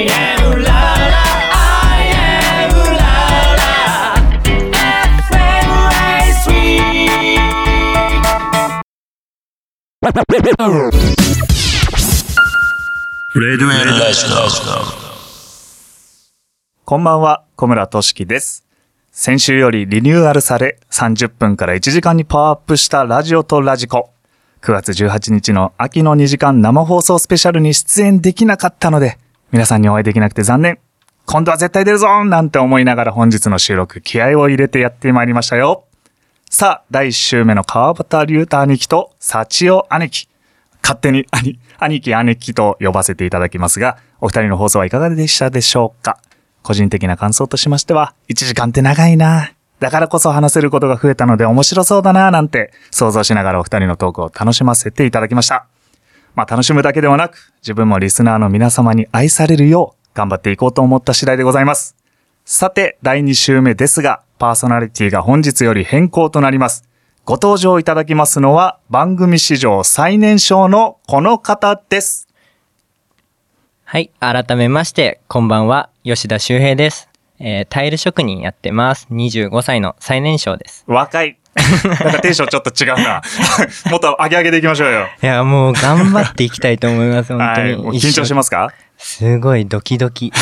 [0.00, 14.24] レディオエルラジ
[16.86, 18.64] こんばんは、小村俊樹です。
[19.12, 24.10] 先週よりリニューアルされ、30分から1時間にパワーアップしたラジオとラジコ。
[24.62, 29.18] 9月18日の秋の2時間生放送スペシャルに出演できなかったので、
[29.52, 30.78] 皆さんにお会いできなくて残念。
[31.26, 35.84] 今度は絶対出るぞなんて思いながら本日の収録、気合を入れてやってまいりましたよ。
[36.48, 40.28] さあ、第1週目の川端龍太兄貴と幸代兄貴。
[40.82, 46.18] 勝手に兄、兄貴兄貴と呼ばせていただきますが、お二人の放送はいかがでしたでしょうか？
[46.62, 55.66] 個人的な感想としましては、1時間って長いなだからこそ話せることが増えたので面白そうだななんて想像しながらお二人のトークを楽しませていただきました。
[56.34, 61.96] まあ楽しむだけではなく、自分もリスナーの皆様に愛されるよう頑張っていこうと思った次第でございます。
[62.44, 66.88] さて、第2週目ですが、パーソナリティが本日より変更となります。
[67.24, 72.28] ご登場いただきますのは、番組史上最年少のこの方です。
[73.84, 74.10] はい。
[74.20, 75.90] 改めまして、こんばんは。
[76.04, 77.08] 吉田修平です。
[77.38, 79.08] えー、タイル職人やってます。
[79.10, 80.84] 25歳の最年少です。
[80.86, 81.39] 若い。
[81.56, 83.22] なんかテンションちょっと違うな。
[83.90, 85.08] もっと上げ上げでいきましょうよ。
[85.22, 87.32] いや、もう頑張っていきたいと思います。
[87.36, 87.70] 本当はい。
[87.70, 87.76] に。
[87.76, 88.72] もう緊張しますか？
[88.98, 90.32] すごいドキドキ。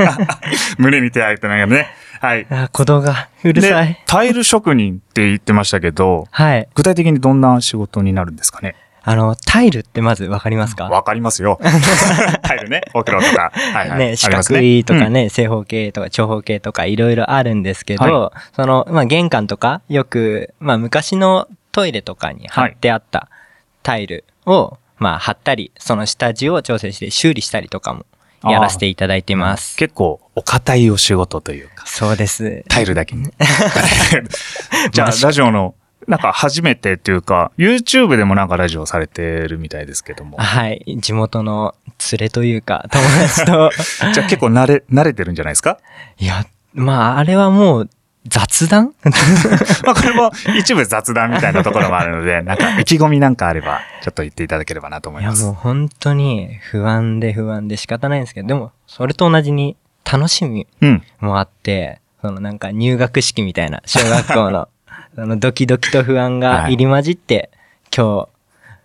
[0.78, 1.88] 胸に手を挙げてなんかね。
[2.20, 2.46] はい。
[2.50, 6.68] あ、鼓動がうるさでい。、タイル職人って言ってましたけど、はい。
[6.74, 8.74] 具体的にどんな仕事になるんですかね？
[9.04, 10.84] あの、タイルってまずわかりますか？
[10.84, 11.58] わかりますよ。
[12.42, 12.82] タイルね。
[12.94, 13.52] お風呂とか。
[13.54, 13.98] はいはい。
[13.98, 23.28] ね、四角いとかうんね、正方形とか長方形とかいろいろあるんですけど、はその、まあ、玄関とか、よく、まあ、昔のトイレとかに貼ってあった
[23.82, 28.06] タイルを、まあ、貼ったり、その下地を調整して修理したりとかも
[28.44, 29.76] やらせていただいてます。
[29.76, 32.64] 結構、お堅いお仕事というか、そうです。
[32.68, 33.30] タイルだけに。
[34.92, 35.74] じゃあ、ラジオの、
[36.08, 40.36] なんか初めてっていうか、YouTube でもなんかラジオされてるみたいですけども。
[40.38, 40.84] はい。
[41.00, 41.74] 地元の
[42.12, 43.70] 連れというか、友達と。
[44.12, 45.78] じゃあ結構慣れ、慣れてるんじゃないですか？
[46.18, 47.90] いや、まあ、あれはもう、
[48.28, 48.92] 雑談？
[49.84, 55.44] まあこれも一部雑談みたいなところもあるので、 なんか意気込みなんかあれば、ちょっと言っていただければなと思いいや、ます。
[55.44, 59.76] もう本当に不安で不安で仕方ないんですけど、でも、それと同じに
[60.10, 61.02] 楽しみうん。
[61.20, 64.68] もあって、そのなんか入学式みたいな小学校の、
[65.14, 67.50] そのドキドキと不安が入り混じって、
[67.94, 68.28] 今日、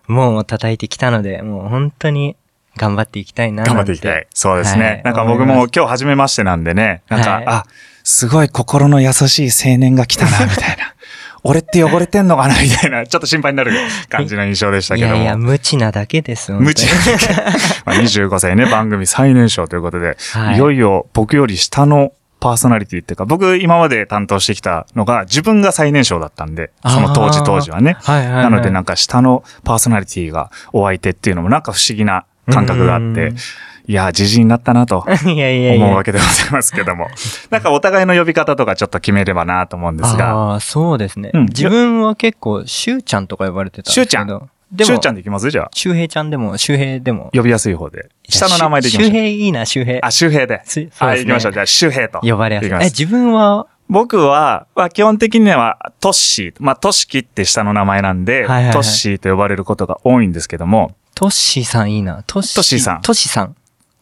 [0.08, 2.36] 門を叩いてきたので、もう本当に
[2.76, 3.64] 頑張っていきたいな。
[3.64, 4.28] 頑張っていきたい。
[4.34, 4.84] そうですね。
[4.84, 7.64] はいなんか僕も今日初めましてなんでね、なんか、はいあ、
[8.04, 10.94] すごい心の優しい青年が来たな、みたいな。
[11.44, 13.72] 俺って汚れてんのかな、みたいな、ちょっと心配になる
[14.10, 15.16] 感じの印象でしたけども。
[15.16, 16.88] いやいや、無知なだけです、本当に無知
[17.86, 27.98] まあ25歳ね、番組最年少ということで、はいい、よいよ僕より下のパーソナリティっていうか、僕今まで担当してきたのが自分が最年少だったんで、その当時当時はね。
[28.02, 33.38] はいはいはいなのでなんか下のパーソナリティがお相手っていうのもなんか不思議な感覚があってうん、
[33.88, 35.86] いや、自信になったなと いやいやいや。
[35.86, 37.08] 思うわけでございますけども。
[37.50, 41.32] なんかお互いの呼び方とかちょっと決めればなと思うんですが、ああ、そうですね。
[41.34, 44.04] うん自分は結構、しゅうちゃんとか呼ばれてたんですけど。
[44.04, 45.50] しゅうちゃんでも、しゅうちゃんでいきます？
[45.50, 45.70] じゃあ。
[45.74, 47.30] 周平ちゃんでも、周平でも。
[47.34, 48.10] 呼びやすい方で。
[48.28, 49.10] 下の名前でいきましょう。
[49.10, 50.06] 周平いいな、周平。
[50.06, 50.62] あ、周平で。
[50.66, 51.54] すそうですねはい、行きましょう。
[51.54, 52.20] じゃあ、周平と。
[52.22, 52.72] 呼ばれやすい。
[52.72, 62.24] え、自分は、僕は、まあ、基本的には、トッシー、まあ、トシキって下の名前なんで、はいはいはいトッシーと呼ばれることが多いんですけども、トッシーさんいいな。
[62.28, 63.56] トッシートッシーさんトッシーさん。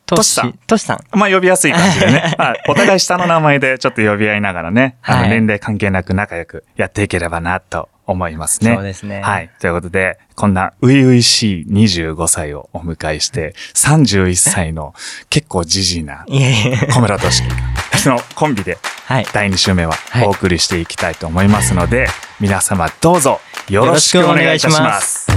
[0.07, 1.17] トトシさんトッシーさん。
[1.17, 8.75] まあ、呼びやすい感じでね、ま あ、お互い下の名前でちょっと呼び合いながらね、あの、はい年齢関係なく仲良くやっていければなと思いますね。
[8.75, 9.49] そうですねはい。
[9.59, 14.93] ということで、こんな初々しい25歳をお迎えして、31歳の
[15.29, 16.25] 結構じじいな。
[16.27, 19.25] 小村俊樹のコンビではい。
[19.33, 22.07] 第2週目ははいお送りしていきたいと思いますので、
[22.39, 23.39] 皆様どうぞ
[23.69, 25.27] よろしくお願いいたします。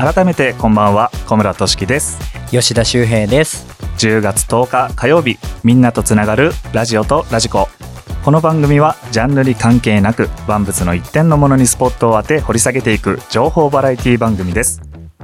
[0.00, 2.18] 改めてこんばんは小村俊樹です。
[2.50, 3.66] 吉田修平です。
[3.98, 7.68] 10月10日火曜日みんなとつながるラジオとラジコ。
[8.24, 14.80] この番組はジャンルに関係なく万物の一点のものにスポットを当て掘り下げていく情報バラエティ番組です。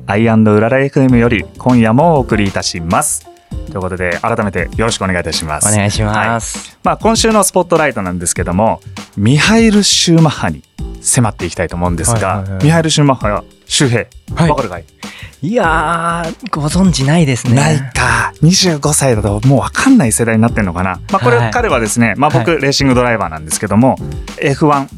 [0.07, 3.27] アイうらら FM より今夜もお送りいたします。
[3.71, 5.73] ということで改めてよろしくお願いいたします。
[5.73, 6.29] お願いしはい。
[6.29, 6.79] ます。
[6.85, 8.83] まあ、今週のスポットライトなんですけども
[9.17, 10.63] ミハイル・シューマッハに
[11.01, 14.85] 迫っていきたいと思うんですが、ミハイル・シューマッハや周平、はいわかるかい？
[15.43, 17.55] いやー、ご存知ないですね。
[17.55, 18.33] ないか。
[18.43, 21.01] 25歳だともうわかんない世代になってるのかな。
[21.13, 23.97] まあこれ、はい彼はですね、まあ僕、はレーシングドライバーなんですけども、
[24.41, 24.89] F1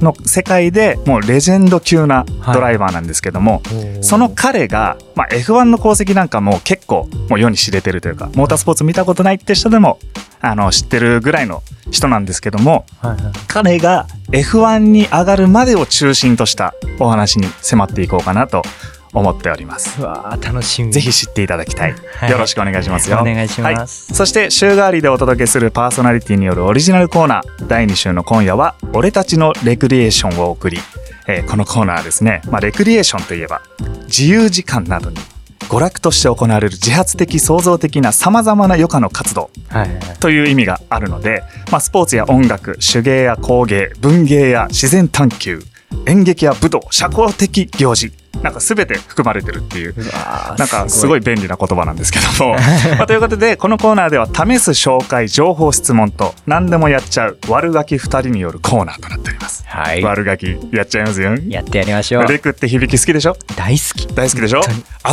[0.00, 3.62] の世界でもうレジェンド級なドライバーなんですけども、
[4.00, 9.98] その彼が、まあ、F1 の功績なんかも結構もう世に知れてるというか、モータースポーツ見たことないって人でも、
[10.40, 13.32] あの、知ってるぐらいの人なんですけども、はいはい。
[13.48, 18.62] 彼が F1 に上がるまでを中心としたお話に迫っていこうかなと
[19.18, 20.00] 思っております。
[20.00, 20.92] うわー、楽しみ。
[20.92, 21.94] ぜひ知っていただきたい。
[22.16, 23.18] はいよろしくお願いしますよ。
[23.20, 30.78] お願いしますはいそして週替わりでお届けするパーソナリティによるオリジナルコーナー第2週の今夜は「俺たちのレクリエーション」を送り、
[31.26, 33.62] えーこのコーナーはですね、まあ、レクリエーションといえば
[34.06, 35.16] 自由時間などに
[35.68, 39.50] 娯楽として行われる自発的創造的なさまざまな余暇の活動。
[40.20, 45.62] という意味があるので、まあ、スポーツや音楽手芸や工芸文芸や自然探求
[46.06, 48.12] 演劇や武道社交的行事
[48.42, 49.94] なんか全て含まれてるっていう
[50.56, 52.52] なんかすごい便利な言葉なんですけども。
[52.96, 59.64] まあ、ということで、このコーナーでは試す紹介、情報質問と何でもやっちゃう悪ガキ2人によるコーナーとなっております。
[59.66, 60.04] はい。
[60.04, 61.34] 悪ガキやっちゃいますよ。
[61.48, 62.26] やってやりましょう。
[62.26, 63.36] レクって響き好きでしょ？
[63.56, 64.06] 大好き。
[64.14, 64.60] 大好きでしょ？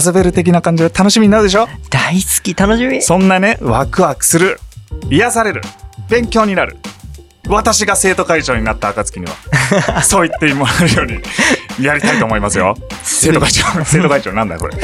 [0.06, 1.68] 遊べる的な感じで楽しみになるでしょ？
[1.90, 3.02] 大好き、楽しみ。
[3.02, 4.60] そんなね、ワクワクする、
[5.10, 5.62] 癒される、
[6.10, 6.78] 勉強になる。
[7.48, 12.76] 私が生徒会長になった暁には、 そう言ってもらえるようにやりたいと思いますよ。
[13.04, 14.76] 生徒会長、生徒会長なんだよこれ。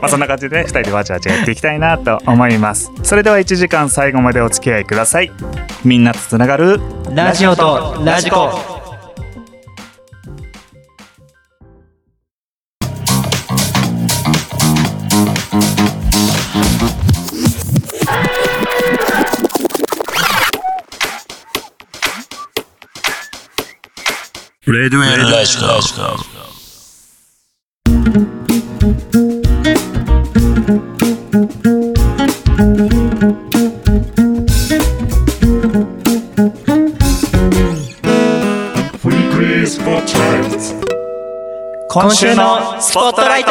[0.00, 2.90] まあそんな感じでね、二人でわちゃわちゃやっていきたいなと思います。
[3.02, 5.30] それでは1時間最後までお付き合いください。
[5.84, 6.80] みんなとつながる
[7.10, 8.69] ラジオとラジコ。
[24.72, 25.64] レデュエルラジコ。
[41.88, 43.50] 今週のスポットライト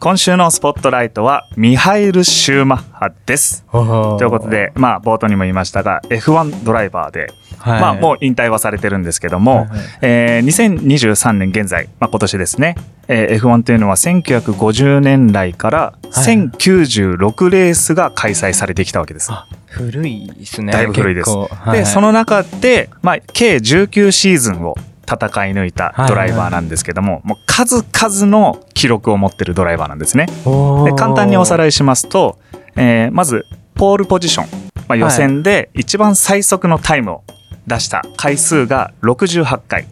[0.00, 3.66] 今週のスポットライトはミハイル・シューマッハです。
[3.70, 7.26] とということ、で、まあ冒頭にも言いましたが F1 ドライバーで、
[7.58, 12.76] はいまあもう引退はされてるんですけども、はいはいえー2023年現在、まあ今年ですね、
[13.08, 19.30] えー F1 というのは1950年代からはい1096レースが開催されてきたわけです。
[19.32, 20.72] あ古いですね。
[20.72, 21.30] だいぶ古いです。
[21.30, 25.16] はいで、その中で、まあ計19シーズンを戦
[25.46, 30.26] い抜いたドライバーなんですけども、もう数々の記録を持ってるドライバーなんですね。
[30.26, 32.38] で簡単におさらいしますと、
[32.76, 33.44] えーまず
[33.74, 37.24] ポールポジション、まあ、予選で一番最速のタイムを
[37.66, 39.86] 出した回数が68回、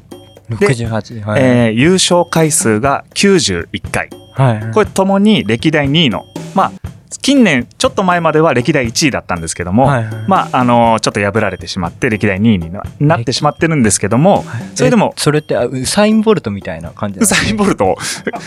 [0.50, 1.22] 68。
[1.22, 1.42] はい。
[1.42, 4.72] えー優勝回数が91回はい。
[4.72, 6.24] これともに歴代2位の
[6.54, 6.72] まあ
[7.22, 17.96] 近年ちょっと前までは歴代1位だったんですけども、はいはいまああのちょっと破られてしまって歴代2位にななってしまってるんですけどもそれでもえそれって、あウサイン・ボルトみたいな感じウサイン・ボルト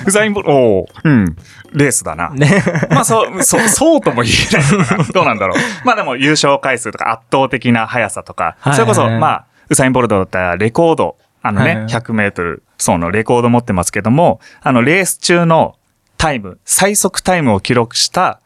[0.05, 1.35] ウサイン・ボルトおーうん
[1.73, 2.29] レースだな。
[2.29, 2.63] ね。
[2.89, 5.05] まあそう、そう、そうとも言えない。
[5.13, 5.57] どうなんだろう。
[5.85, 15.75] まあでも優勝回数とか圧倒的な速さとか、はいそれこそ、まあ、ウサイン・ボルトだったらレコード、あのね、はいはい100メートル走のレコード持ってますけども、あの、レース中の
[16.17, 18.41] タイム、最速タイムを記録した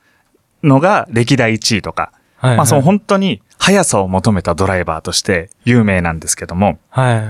[0.64, 7.24] のが歴代1位とか、はいまあその本当に速さを求めたドライバーとして有名なんですけども、はい。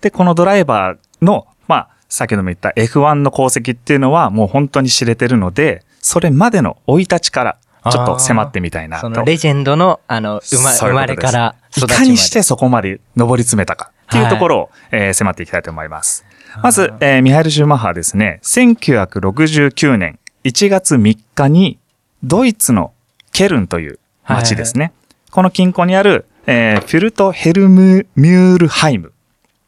[0.00, 7.58] で、このドライバーの、まあ、先ほども言った F1 の功績っていうのはもう本当に知れてるので、それまでの生い立ちから
[7.90, 9.02] ちょっと迫ってみたいなと。
[9.02, 11.94] そのレジェンドの、あの、生ま生まれから育ちいまで。
[11.94, 16.24] かにしてそこまで上り詰めたかっていうところを、えー迫っていきたいと思います。
[16.62, 21.78] まず、えーミハイル・シューマッハはですね、1969年1月3日に
[22.26, 22.92] ドイツの
[23.32, 24.92] ケルンという町ですね。
[25.30, 29.12] この近郊にある、えーフィルト・ヘルム・ミュールハイム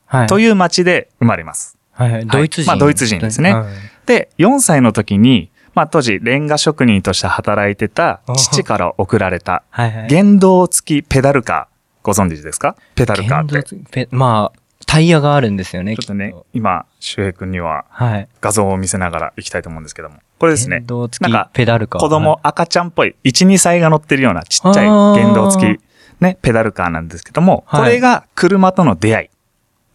[0.07, 0.27] はい。
[0.27, 1.79] という町で生まれます。
[1.93, 2.27] はいはい。
[2.27, 2.71] ドイツ人。
[2.71, 3.67] まあドイツ人ですねはい
[4.07, 9.63] で、4歳の時に、まあ当時レンガ職人として働いてた父から送られた。
[9.71, 12.75] 原動付きペダルカー、ご存知ですか？
[12.97, 14.09] ペダルカーって。
[14.11, 15.93] まあ、タイヤがあるんですよね。
[15.93, 18.29] っとね今、周平君にははい。
[18.41, 20.17] 画像を見せながら行きたいと思うんですけども。
[20.39, 20.83] これですね
[21.21, 22.01] なんかペダルカー。
[22.01, 25.81] 子供、はい赤ちゃんっぽい、1、2歳が乗ってるようなちっちゃい原動付き、
[26.23, 29.31] ね、ペダルカーなんですけども、はいこれが車との出会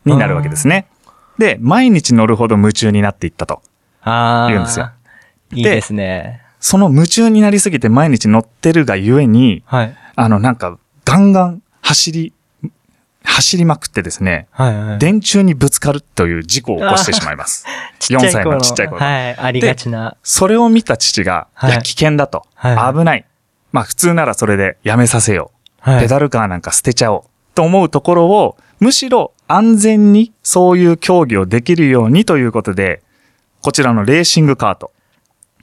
[0.05, 0.85] いになるわけですね。
[1.39, 3.63] で、毎日乗るほど夢中になっていったと。
[4.03, 4.47] ああ。
[4.50, 4.91] 言うんですよ。
[5.53, 6.43] いいですね。
[6.59, 9.97] その夢中になりすぎて毎日乗ってるがゆえに、はい。
[10.15, 12.31] あの、なんか、ガンガン走り、
[13.24, 15.00] 走りまくってですね、はいはい。
[15.00, 17.65] 電柱にぶつかるという事故を起こしてしまいます。
[18.00, 19.36] ちっちゃい4歳頃のちっちゃい頃はい。
[19.38, 20.18] ありがちな。
[20.24, 22.46] それを見た父が、はいいや、危険だと。
[22.56, 23.25] はい危ない。
[23.72, 25.51] まあ普通ならそれでやめさせよ
[25.86, 25.89] う。
[25.89, 26.01] はい。
[26.01, 27.24] ペダルカーなんか捨てちゃおう。
[27.56, 33.01] と思うところを、むしろ安全にそういう競技をできるようにということで、
[33.62, 34.92] こちらのレーシングカート。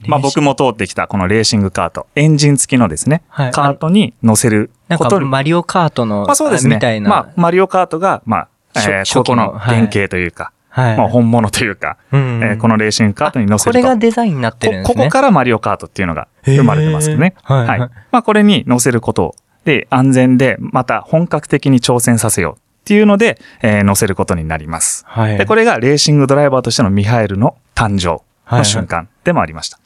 [0.06, 2.06] まあ僕も通ってきたこのレーシングカート。
[2.14, 5.20] エンジン付きのですね、はいカートに乗せるなんか。
[5.20, 6.76] マリオカートの、まあそうですね。
[6.76, 7.10] みたいな。
[7.10, 10.96] まあマリオカートが、まあ、初えーここの原型というか、はい。
[10.96, 13.78] まあ本物というか、うんえーこのレーシングカートに乗せこると。
[13.78, 14.94] れがデザインになってるんですね。
[14.94, 17.34] こここからマリオカートっていうのが生まれてますよね。
[17.42, 17.88] はいはいま
[18.20, 25.04] あこれに乗せることで安全でまた本格的に挑戦させようっていうので、えー乗せることになります。
[25.06, 25.36] はい。
[25.36, 28.22] で、これがレーシングドライバーとしてのミハエルの誕生
[28.56, 29.78] の瞬間でもありました。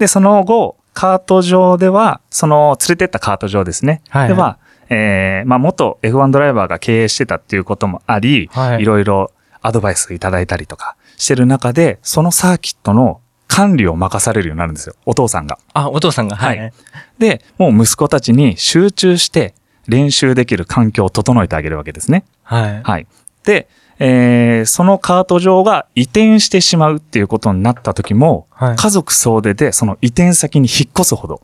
[0.00, 4.02] で、その後、カート上では、その連れてったカート場ですね。
[4.08, 9.30] はいでは、えーまあ元 F1 ドライバーが経営してたっていうこともあり、はいいろいろ
[9.62, 14.94] アドバイスいただいたりとかしてる中で、そのサーキットの管理を任されるようになるんですよ。
[15.04, 15.58] お父さんが。
[15.74, 16.58] あ、お父さんが、はい。
[16.58, 16.72] はい
[17.18, 19.54] で、もう息子たちに集中して
[19.86, 22.24] 練習できる環境を整えてあげるわけですね。
[22.42, 22.82] はい。
[22.82, 23.06] はい。
[23.44, 23.68] で、
[24.00, 31.42] えーそのカート場が移転してしまうっていうことになった時も、はい家族総出でその移転先に引っ越すほど、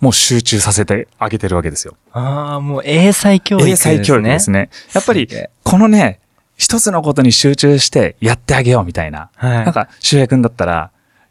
[0.00, 1.96] もう集中させてあげてるわけですよ。
[2.12, 3.96] ああ、もう英才教育英ですね。
[3.96, 4.70] 才教育ですね。
[4.94, 5.28] やっぱり
[5.62, 6.20] このね、
[6.56, 9.30] 一つのことに集中してやってあげようみたいな。
[9.36, 9.64] はい。
[9.64, 10.90] なんか、周平君だったら、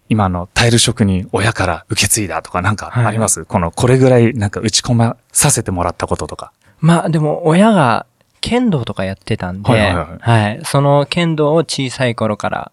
[0.10, 6.52] 今のタイル職人親から受け継いだとかなんかあります、この、これぐらいなんか打ち込まさせてもらったこととか。
[6.80, 8.06] まあでも親が
[8.44, 12.72] 剣道とかやってたんで、はいはいはいはいその剣道を小さい頃から、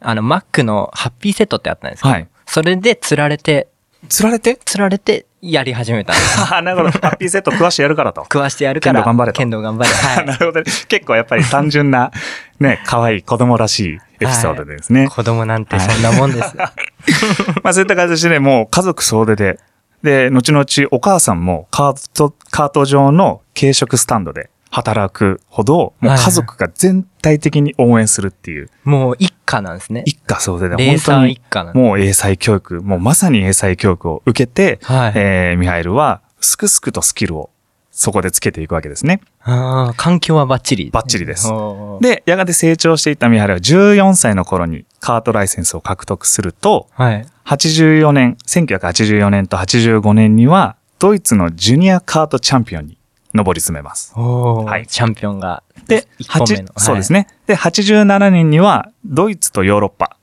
[0.00, 3.68] あの、マックのハッピーセットってあったんですけど、はいそれで釣られて、
[4.08, 4.58] 釣られて？
[4.64, 6.38] 釣られてやり始めたんです。
[6.54, 6.90] あなるほど。
[6.92, 8.22] ハッピーセット詳しいやるからと。
[8.22, 9.90] 食わしてやるから、剣道頑張れと剣道頑張れ。
[9.90, 10.64] は なるほどね。
[10.88, 12.10] 結構やっぱり単純な、
[12.60, 15.04] ね、可愛い子供らしいエピソードでですね。
[15.04, 15.08] い。
[15.08, 16.56] 子供なんてそんなもんです。
[17.62, 19.58] まあそういった形でもう家族総出で、
[20.02, 30.02] で、後々お母さんもカート、カート上の軽食スタンドで働くほど、もう家族が全体的に応援するっていう、もう一家なんですね。
[30.06, 31.76] 一家総出でレー本当に一家なん。
[31.76, 35.12] もう英才教育、もうまさに英才教育を受けて、はい。
[35.16, 37.50] えー、ミハイルはすくすくとスキルを
[37.98, 39.20] そこでつけていくわけですね。
[39.42, 40.90] ああ、環境はバッチリ。
[40.90, 41.48] バッチリです
[42.00, 47.26] で、やがて成長していったミハイルは14歳の頃にカートライセンスを獲得すると、はい。
[47.44, 52.97] 84年、1984年と85年には、ドイツのジュニアカートチャンピオンに
[53.34, 54.14] 上り詰めます。
[54.14, 55.62] はいチャンピオンが。
[55.86, 56.68] で、一本目の。
[56.74, 57.28] 八そうですね。
[57.46, 60.16] で、87年には、ドイツとヨーロッパ、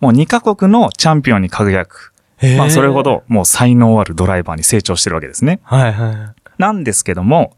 [0.00, 2.12] もう2カ国のチャンピオンに輝く。
[2.38, 2.56] はい。
[2.56, 3.02] まあ、それほ。
[3.02, 5.60] ど、もう才能あるドライバーに成長してるわけですね。
[5.62, 7.56] はいはなんですけども、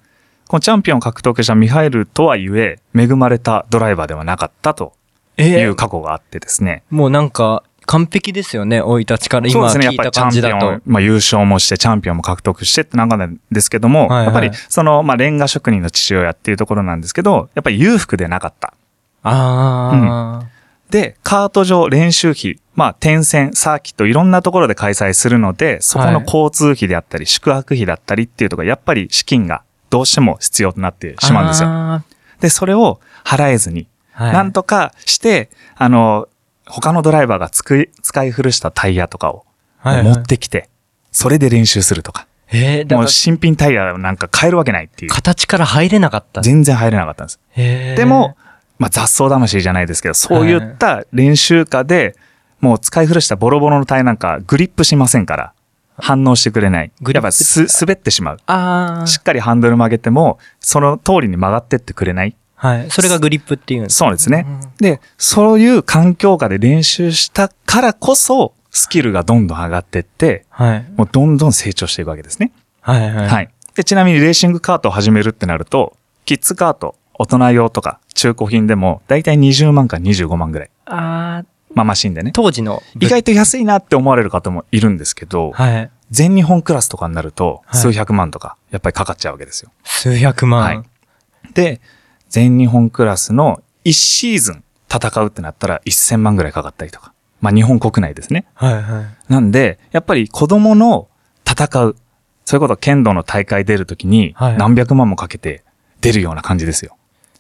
[0.48, 4.92] このチャンピオンを獲得したミハイルとはいえ、恵まれたドライバーではなかったと
[5.38, 5.42] い。
[5.64, 6.82] う過去があってですね。
[6.90, 9.84] もうなんか、完璧ですよね、生い立ちから今そうですね。
[9.84, 18.74] やっ聞いたぱりチャン感じだとピオン。、まあ優勝もして、チャンピオンも獲得してってんですけども、はいはいやっぱりその、まあレンガ職人の父親っていうところなんですけど、やっぱり裕福でなかった。
[19.22, 20.46] ああ、
[20.90, 31.68] で、カート場、練習費、まあ点線、サーキット、いろんなところで開催するので、そこの交通費であったり、宿泊費だったりっていうところ、やっぱり資金がどうしても必要となってしまうんですよ。
[31.68, 32.04] あ
[32.40, 36.28] で、それを払えずに、ーはいなんとかして、あの、
[36.66, 39.44] 他のドライバーがつく使い古したタイヤとかを
[39.78, 40.68] はいはい持ってきて、
[41.12, 42.26] それで練習するとか。
[42.48, 45.10] えー、もう新品タイヤなんか買えるわけないっていう。
[45.10, 46.40] 形から入れなかった。
[46.40, 47.40] 全然入れなかったんです。
[47.50, 48.36] へーでも、、
[48.78, 52.16] まあ雑草魂じゃないですけど、そういった練習家で、
[52.60, 55.52] もう使い古したボロボロのタイヤなんかグリップしませんから、
[55.96, 56.92] 反応してくれない。
[57.12, 58.38] やっぱす、滑ってしまう。
[58.46, 62.36] あしっかりハンドル曲げても、その通りに曲がってってくれない。
[62.64, 62.90] あ、はい。
[62.90, 64.46] それがグリップっていうんですそうですね。
[64.78, 70.92] で、そういう環境下で練習したからこそ、スキルがどんどん上がってって、はい。
[70.96, 72.52] もうどんどん成長していくわけですね。
[72.80, 73.28] はいはい。
[73.28, 73.50] はい。
[73.74, 80.70] で、ちなみにレーシングカートを始めるってなると、キッズカート、大人用とか中古品でも、だいたい20万から25万ぐらい。
[80.86, 81.44] ああ、
[81.74, 82.32] まあマシンでね。
[82.32, 82.82] 当時の。
[82.98, 85.90] 意外と安いなって思われる方もいるんですけど、はい。
[86.10, 89.70] 全日本クラスとかになると、はい数百万とか、やっぱりかかっちゃうわけですよ。
[89.84, 90.62] 数百万。
[90.62, 90.82] はい
[91.52, 91.80] で、
[92.34, 97.14] 全日本クラスの1シーズン戦うってなったら1000万ぐらいかかったりとか。
[97.40, 98.44] まあ日本国内ですね。
[98.54, 99.32] はいはい。
[99.32, 101.06] なんで、やっぱり子供の
[101.48, 101.96] 戦う、
[102.44, 105.62] そういうこと剣道の大会出るときにはい何百万もかけて
[106.00, 106.96] 出るような感じですよ。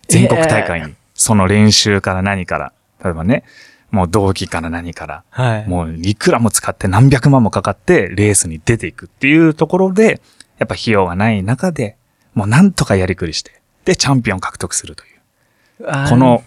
[0.06, 0.94] 全国大会に。
[1.14, 2.72] その練習から何から。
[3.02, 3.42] 例えばね、
[3.90, 5.24] もう動機から何から。
[5.30, 5.68] はい。
[5.68, 10.20] もういくらも使って何百万もかかってレースに出ていくっていうところで、
[10.58, 11.96] やっぱ費用がない中で、
[12.34, 15.06] もうなんとかやりくりしてでチャンピオンを獲得するとい
[15.80, 16.42] う、この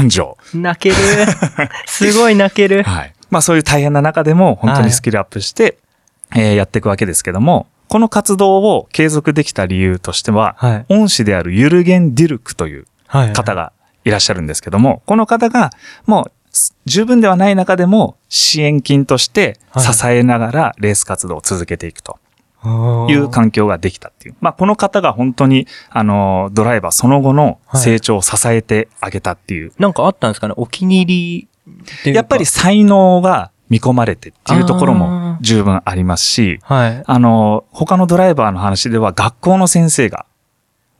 [0.00, 0.36] 根性。
[0.54, 0.94] 泣ける。
[1.86, 2.82] すごい泣ける。
[2.82, 3.14] はい。
[3.30, 5.78] まあそういう大変な中でも本当にスキルアップして、
[6.34, 13.32] えーやっていくわけですけども、この活動を継続できた理由としては、はい恩師であるユルゲン・ディルクというはい。
[13.32, 13.72] 方が
[14.04, 15.70] いらっしゃるんですけども、この方が
[16.06, 22.18] もうす十分ではない中でも支援金としてはい支えながらレース活動を続けていくと
[23.08, 24.36] いう環境ができたっていう。
[24.40, 29.72] まあこの方が本当にあのドライバーその後の成長を支えてあげたっていう。
[29.78, 30.54] なんかあったんですかね？
[30.56, 37.02] お気に入りっていうかやっぱり才能が見込まれてっていうところあもー十分ありますし、はい。
[37.06, 40.24] あの、他のドライバーの話では学校の先生が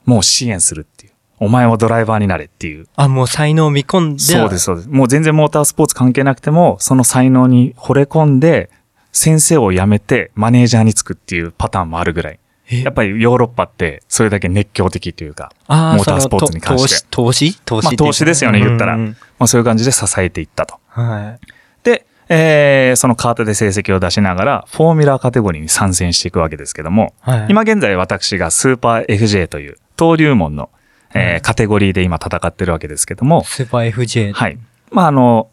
[0.04, 1.12] もう支援するっていう。
[1.40, 2.86] お前はドライバーになれっていう。
[2.96, 4.18] あ、もう才能を見込んで。
[4.18, 4.88] そうです、そうです。
[4.88, 8.70] もう全然モータースポーツ関係なくても、その才能に惚れ込んで、
[9.12, 12.38] 先生を辞めてマネージャーにつくっていうパターンもあるぐらい。
[12.70, 12.82] え？
[12.82, 17.06] やっぱりヨーロッパってそれだけ熱狂的というか、あモータースポーツに関して。
[17.10, 17.58] 投資？
[17.64, 17.86] 投資？
[17.86, 18.96] まあ投資ですよね、言ったら。
[18.98, 20.78] まあそういう感じで支えていったと。
[20.88, 21.46] はい。
[21.82, 30.68] で、えーそのカートで成績を出しながら、フォーミュラーカテゴリーに参戦していくわけですけども、はい今現在私がスーパー FJ という登竜門の、
[31.14, 34.34] えーはいカテゴリーで今戦ってるわけですけども、スーパー FJ。
[34.34, 34.58] はい。
[34.90, 35.48] まあ、あの、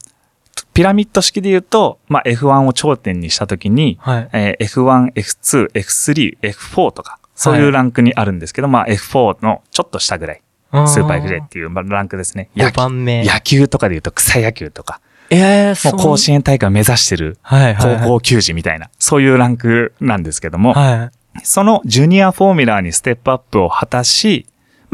[0.73, 4.29] ピラミッド式で言うと、まあ、F1 を頂点にしたときに、はい。
[4.33, 12.49] えー F1、F2、F3、F4 とか、そういうランクにあるんですけど、まあ、F4 のちょっと下ぐらい、スーパー FJ っていうまあランクですね。
[12.55, 13.23] 5番目。
[13.23, 17.99] 野球とかで言うと草野球とか、えー、もう甲子園大会を目指してるはいはいはい。
[18.01, 21.43] 高校球児みたいな、そういうランクなんですけども、はい。
[21.43, 24.45] そのジュニアフォーミュラーにステップアップを果たし、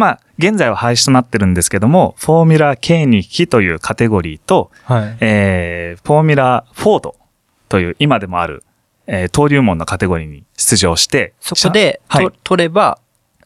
[0.01, 5.17] まあ、現在は廃止となってるんですけども、フォーミュラー K に期というカテゴリーと、はい。
[5.20, 7.15] えー、フォーミュラーフォード
[7.70, 8.63] という今でもある、
[9.05, 12.98] えー登竜門のカテゴリーに出場して、そこで、はいと、取れば、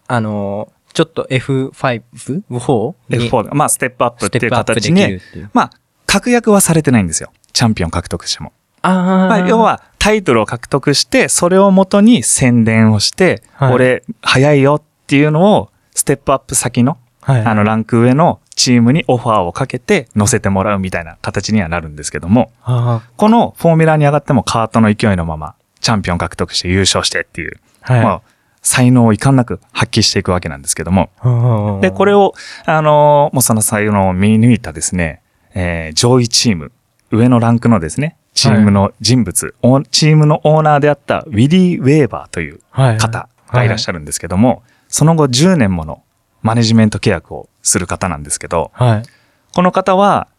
[0.08, 2.96] あのー、ちょっと F5?4?
[3.10, 5.20] に F4、まあ、ステップアップっていう形に
[5.52, 5.72] まあ、
[6.06, 7.34] 確約はされてないんですよ。
[7.52, 8.54] チャンピオン獲得しても。
[8.82, 23.02] あまあ、ー要、は、タイトルを獲得して、それをもとに宣伝をして、はい俺、早いよっていうのを、ステップアップ先の、はい、あの、ランク上のチームにオファーをかけて乗せてもらうみたいな形にはなるんですけども、あ。
[23.18, 28.04] このフォーミュラーに上がってもカートの勢いのまま、チャンピオン獲得して優勝してっていう、ーはい。
[28.04, 28.22] まあ、
[28.62, 31.80] 才能を遺憾なく発揮していくわけなんですけども、あ。
[31.82, 32.34] で、これを、
[32.66, 35.22] あのもうその才能を見抜いたですね、
[35.54, 36.72] えー上位チーム、
[37.12, 42.98] 上のランクのですね、チームの人物、オーチームのオーナーであったウィリー・ウェーバーというはい。
[42.98, 44.64] 方がいらっしゃるんですけども、
[44.96, 46.04] その後10年もの
[46.42, 49.04] マネジメント契約をする方なんですけど、はい。
[49.54, 50.30] この方は、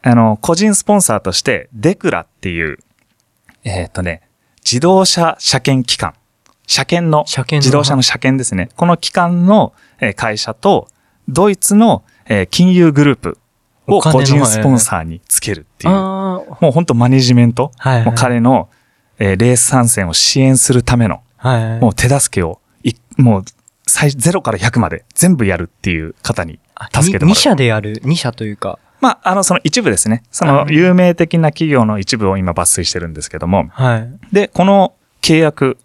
[0.00, 2.78] あの、個人スポンサーとして、デクラっていう、
[3.62, 4.22] えーっ、とね、
[4.64, 6.14] 自動車車検機関。
[6.66, 8.70] 車検の、車検の自動車の車検ですね。
[8.74, 10.88] この機関のえー会社と、
[11.28, 13.38] ドイツのえー金融グループ
[13.86, 15.92] を個人スポンサーにつけるっていう。
[15.92, 17.70] もう本当マネジメント。
[17.76, 18.70] はいはいもう彼の、
[19.18, 21.80] えーレース参戦を支援するための、はい。
[21.80, 23.44] もう手助けを、いもう、
[23.90, 26.60] 最、0から100まで全部やるっていう方に
[26.92, 27.34] 助けても2らう。
[27.34, 28.78] 社でやる、2社というか。
[29.00, 30.22] まあ、あの、その一部ですね。
[30.30, 33.68] その有名的な企業の一部を今抜粋してるんですけども。
[33.72, 34.10] はい。
[34.32, 35.76] で、この契約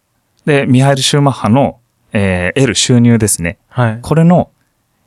[0.45, 1.79] で、ミハイル・シューマッハの、
[2.13, 3.57] えー得る収入ですね。
[3.69, 3.99] はい。
[4.01, 4.51] これの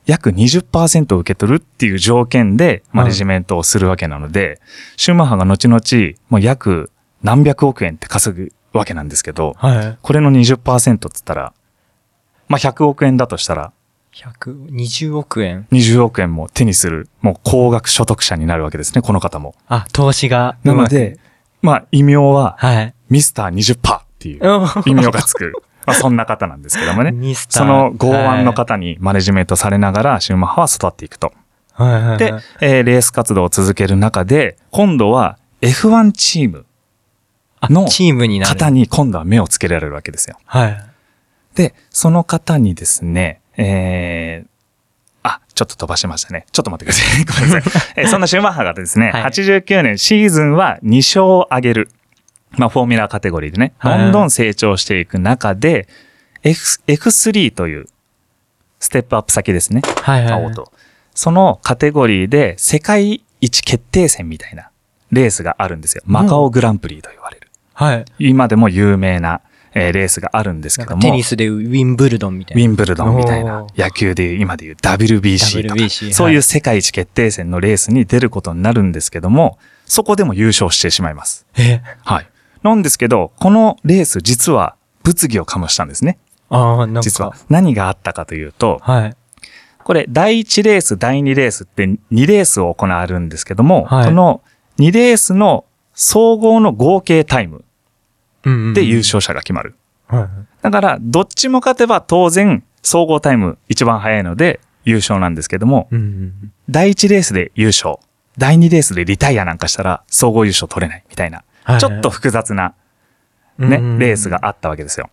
[0.05, 4.59] 約20%を受け取るっていう条件でマネジメントをするわけなので、
[4.97, 5.81] シューマッハが後々
[6.29, 6.91] もう約
[7.23, 9.97] 何百億円って稼ぐわけなんですけど、はい。
[10.01, 11.53] これの20%って言ったら、
[12.49, 13.71] まあ、100億円だとしたら、
[14.13, 15.67] 120億円。
[15.71, 19.55] 20億円も手にする、もう高額所得者になるわけですね、この方も。
[19.67, 20.57] あ、投資が。
[20.63, 21.19] なので、
[21.61, 22.93] まあ、異名は、はい。
[23.09, 24.41] ミスター20%っていう
[24.87, 25.53] 異名がつく、
[25.85, 27.11] まあ、そんな方なんですけどもね。
[27.11, 31.31] ミスターその剛腕の方にマネジメントされながら、シューマッハは育っていくと。
[31.73, 32.17] はいはいはい。
[32.17, 36.65] で、えーレース活動を続ける中で、今度は F1 チーム
[37.61, 38.59] あのチームになる。
[38.59, 40.37] 方に今度は目をつけられるわけですよ。
[40.45, 40.88] はい。
[41.55, 44.49] で、その方にですね、えー、
[45.23, 46.45] あ、ちょっと飛ばしましたね。
[46.51, 47.25] ちょっと待ってください。
[47.25, 47.93] ごめんなさい。
[47.97, 51.89] えーそんなシューマッハがですね、はい89年シーズンは2勝を挙げる。
[52.51, 55.87] まあ、フォーミュラーカテゴリーでね、はいどんどん成長していく中で、
[56.43, 57.85] F、F3 という
[58.79, 59.81] ステップアップ先ですね。
[60.01, 60.33] はいはい。
[60.33, 60.71] 青と。
[61.13, 64.69] そのカテゴリーで世界一決定戦みたいな
[65.11, 66.03] レースがあるんですよ。
[66.05, 67.49] マカオグランプリと言われる。
[67.73, 68.05] はい。
[68.19, 69.41] 今でも有名な、
[69.73, 71.01] えーレースがあるんですけども。
[71.01, 72.63] テニスでウィンブルドンみたいな。
[72.63, 81.45] ウィンブルドンみたいな野球でいう今でいう WBC とか、WBC はいそういう世界一決定戦のレースに出ることになるんですけども、そこでも優勝してしまいます。
[81.57, 81.81] え？
[82.03, 82.29] はい。
[82.63, 86.17] なんですけど、このレース実は物議を醸したんですね。
[86.49, 87.01] ああ、なんか。
[87.01, 87.35] 実は。
[87.49, 89.15] 何があったかというと、はい。
[89.83, 94.41] これ、第1レース、第2レースって2レースを行われるんですけども、はいこの
[94.77, 97.63] 2レースの総合の合計タイムうん
[98.43, 98.97] で優。
[98.99, 99.75] 勝者が決まる。
[100.07, 100.27] はい
[100.61, 107.97] だから、どっちも勝てば当然、総合タイム一番早いので優勝なんですけども、うんうん第1レースで優勝、
[108.37, 112.73] 第2レースでリタイアなんかしたら総合優勝取れないみたいな、はいちょっと複雑な
[113.57, 115.09] ね、うんうんレースがあったわけですよ。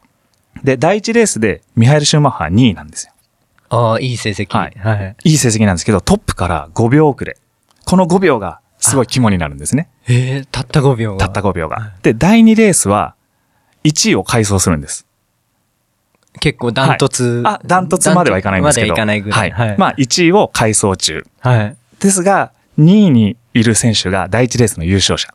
[0.63, 3.13] で、第1レースでミハエル・シューマッハ2位なんですよ。
[3.69, 4.57] ああ、いい成績。
[4.57, 5.17] はいはい。
[5.25, 7.37] いい成績なんですけど、トップから5秒遅れ。
[7.85, 9.89] この5秒がすごい肝になるんですね。
[10.07, 11.93] えー、たった5秒がたった5秒はいが。
[12.03, 13.15] で、第2レースは
[13.85, 15.07] 1位を回走するんです。
[16.41, 17.43] 結構ダントツ。
[17.45, 18.89] あ、ダントツまではいかないんですけど。
[18.89, 19.51] まではいかないぐらい。
[19.51, 19.79] はい。
[19.79, 21.25] まあ、1位を回走中。
[21.41, 21.77] はい。
[21.99, 25.35] ですが、2位にいる選手が第1レースの優勝者。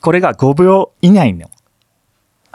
[0.00, 1.50] これが5秒以内の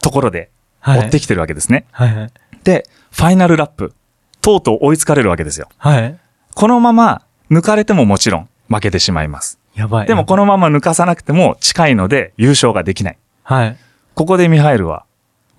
[0.01, 0.99] ところではい。
[0.99, 1.85] 追ってきてるわけですね。
[1.91, 2.31] はいはい。
[2.63, 3.93] で、ファイナルラップ。
[4.41, 5.67] とうとう追いつかれるわけですよ。
[5.77, 6.19] はい。
[6.53, 9.59] このまま抜かれてももちろん負けてしまいます。
[9.75, 10.07] やばい。
[10.07, 13.17] でもこのまま抜かさなくても近いので優勝ができない。
[13.43, 13.77] はい。
[14.13, 15.05] ここでミハエルは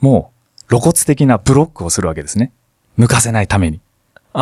[0.00, 0.32] も
[0.66, 2.52] う露骨的なブロックをするわけですね。
[2.98, 3.80] 抜かせないために。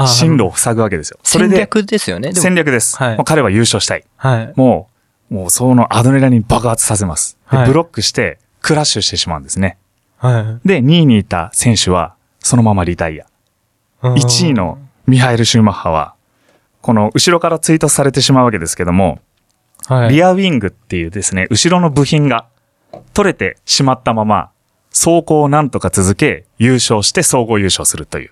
[0.06, 1.18] 進路を塞ぐわけですよ。
[1.22, 2.32] それ戦で略ですよね。
[2.32, 2.96] 戦略です。
[2.96, 4.04] はいもう彼は優勝したい。
[4.16, 4.52] はい。
[4.56, 4.88] も
[5.30, 7.38] う、もうそのアドレナリン爆発させます。
[7.50, 9.78] ではいブロックしてクラッシュしてしまうんですね。
[10.18, 10.68] はい。
[10.68, 13.26] で、2位にいた選手はそのままリタイア。
[14.02, 16.14] 1位のミハエル・シューマッハは、
[16.82, 19.20] この後ろから追突されてしまうわけですけども、
[19.86, 22.46] はい、リアウィングっていうですね、後ろの部品が
[23.12, 24.50] 取れてしまったまま、
[24.90, 28.30] 走行をなんとか続け、優勝して総合優勝するという。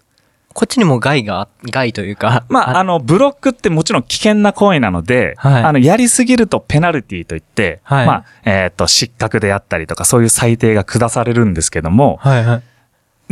[0.54, 2.44] こっちにも害が、害というか。
[2.48, 12.62] まあ、あの、ブロックってもちろん危険な行為なので、はいあの、やりすぎるとペナルティといって、はいまあ、えっ、と、失格であったりとか、そういう裁定が下されるんですけども、はいはい。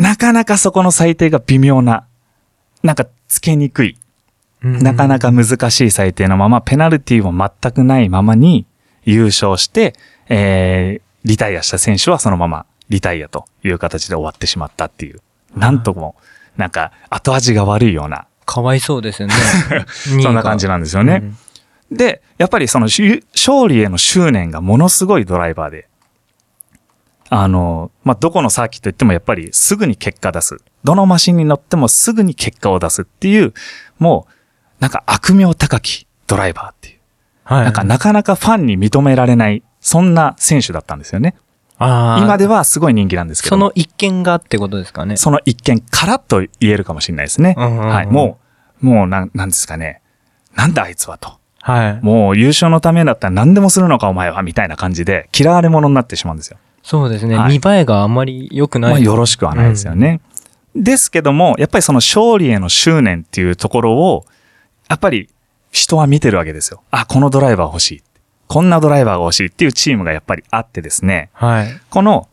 [0.00, 2.04] なかなかそこの裁定が微妙な、
[2.82, 3.98] なんか、つけにくい、
[4.62, 8.66] なかなか難しい裁定のまま、ペナルティも全くないままに
[9.04, 9.94] 優勝して、
[10.28, 15.20] えー、リタイアした選手はそのままリタイアという形で終わってしまったっていう、
[15.56, 16.16] なんとも、
[16.56, 19.34] なんか、後味が悪いような、かわいそうですよね。
[20.22, 21.22] そんな感じなんですよね。
[21.90, 25.88] で、やっぱりそのし勝利への執念がものすごいドライバーで、
[27.28, 30.58] あの、まあ、どこのサーキット行ってもやっぱりすぐに結果出す。
[30.82, 33.54] どのマシンに乗ってもすぐに結果を出すっていう、
[34.00, 34.32] もう、
[34.80, 36.98] なんか悪名高きドライバーっていう。
[37.44, 37.64] はい。
[37.64, 41.34] なんかなかなかファンに認められない、そんな選手だったんですよね。
[41.78, 43.60] あー今ではすごい人気なんですけども。
[43.60, 45.16] その一件がってことですかね。
[45.16, 47.54] その一見、カラッと言えるかもしれないですね。
[47.56, 48.06] うんうんうんはい。
[48.06, 48.38] も
[48.82, 50.02] う、もうなん、なんですかね。
[50.54, 51.38] なんだあいつはと。
[51.62, 52.00] はい。
[52.02, 56.58] もう優勝のためだったら何でもするのかお前はみたいな感じで嫌われ者になってしまうんですよ。
[56.82, 57.36] そうですね。
[57.36, 58.90] はい見栄えがあんまり良くない。
[58.92, 60.20] まあよろしくはないですよね。
[60.74, 64.24] ですけども、やっぱりその勝利への執念っていうところを、
[64.90, 65.28] やっぱり
[65.70, 66.82] 人は見てるわけですよ。
[66.90, 68.02] あ、このドライバー欲しい。
[68.48, 71.30] こんなドライバーが欲しいっていうチームがやっぱりあってですね。
[71.32, 71.80] はい。
[71.90, 72.28] この、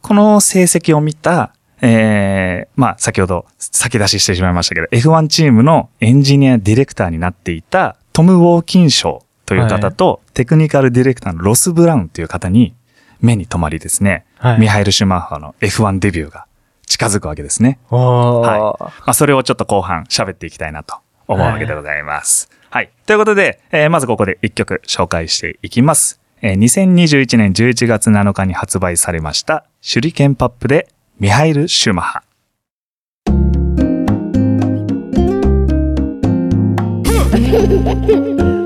[0.00, 12.74] この成績を見た、えー、まあ先ほど先出ししてしまいましたけど、F1 チームのエンジニアディレクターになっていたトム・ウォーキン賞という方と、テクニカルディレクターのロス・ブラウンという方に
[13.20, 16.46] 目に留まりですね、はいミハイル・シュマッハの F1 デビューが
[16.86, 17.78] 近づくわけですね。
[17.90, 18.82] はい。
[18.82, 20.96] まあ、それをちょっと後半喋っていきたいなと
[21.30, 22.50] 思うわけでございます。
[22.70, 22.90] はい。
[23.06, 26.20] ということで、えーまずここで一曲紹介していきます。
[26.42, 30.88] えー2021年11月7日に発売されました、手裏剣パップで
[31.18, 32.22] ミハイル・シューマッハ。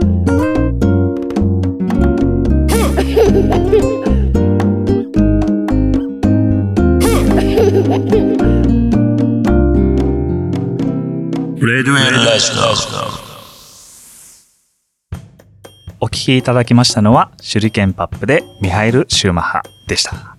[15.98, 20.36] お聴きいただきましたのは、手裏剣パップでミハイル・シューマッハでした。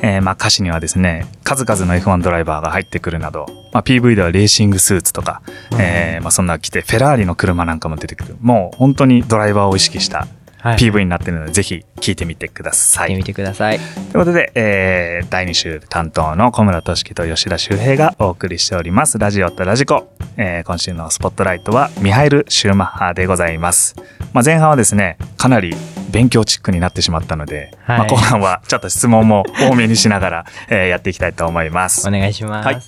[0.00, 5.42] えーまあ歌詞にはですね、数々の F1 ドライバーが入ってくるなど、まあ PV ではレーシングスーツとか、
[5.78, 8.36] えーまあそんな着て、フェラーリの車なんかも出てくる。
[8.40, 10.26] もう本当にドライバーを意識した。
[10.62, 13.10] PV になっているので、ぜひ聴いてみてください。
[13.10, 13.78] 見てみてください。
[13.78, 19.18] ということで、えー、第2週担当の小村俊樹と吉田修平がお送りしております。
[19.18, 20.12] ラジオとラジコ。
[20.36, 23.96] えー今週のスポットライトはミハイル・シューマッハでございます。
[24.32, 25.74] まあ、前半はですね、かなり
[26.10, 32.10] 勉強チックになってしまったので、はいまあ、後半はちょっと質問も多めにしながら、えーやっていきたいと思いますお。
[32.10, 32.66] 願いします。
[32.66, 32.80] はい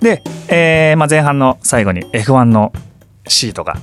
[0.00, 2.70] で、えーまあ、前半の最後に F1 の
[3.26, 3.76] シートが、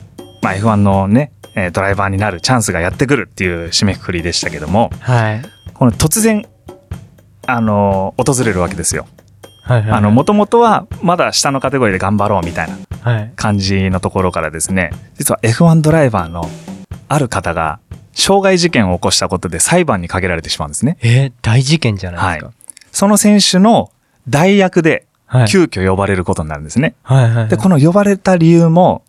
[0.44, 5.42] まあ、F1 のね、えードライバーになるチャンスがやってくるっていう締めくくりでしたけども、はい。
[5.74, 6.46] この突然、
[7.48, 9.08] あの、訪れるわけですよ。
[9.64, 9.92] はいはい。
[9.92, 12.78] あの、もともとは、まだ下のカテゴリーで頑張ろうみたいな
[13.12, 13.32] はい。
[13.36, 16.50] 感じのところからですね、実は F1 ドライバーの
[17.08, 17.80] ある方が、
[18.14, 20.98] 傷害事件を起こしたことで裁判にかけられてしまうんですね。
[21.02, 22.52] えー大事件じゃないですか。
[22.92, 23.92] その選手の
[24.30, 25.48] 代役ではい。
[25.48, 26.94] 急遽呼ばれることになるんですね。
[27.02, 27.48] はいはいはい。
[27.48, 29.02] で、この呼ばれた理由も、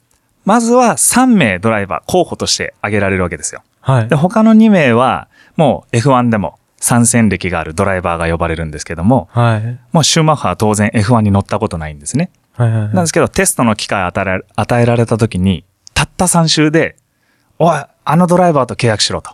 [0.44, 3.62] まずは3名ドライバー候補として挙げられるわけですよ。
[3.80, 4.16] はいで、。
[4.16, 9.80] 他の2名は、もう F1 でも参戦歴があるドライバーが呼ばれるんですけども、はい。
[9.92, 12.30] もうシューマッハは当然 F1 に乗ったことないんですね。
[12.52, 12.94] はいはいはい。
[12.94, 16.96] なんですけど、テストの機会を与えられた時に、たった3週で、
[17.58, 19.30] おい、あのドライバーと契約しろと。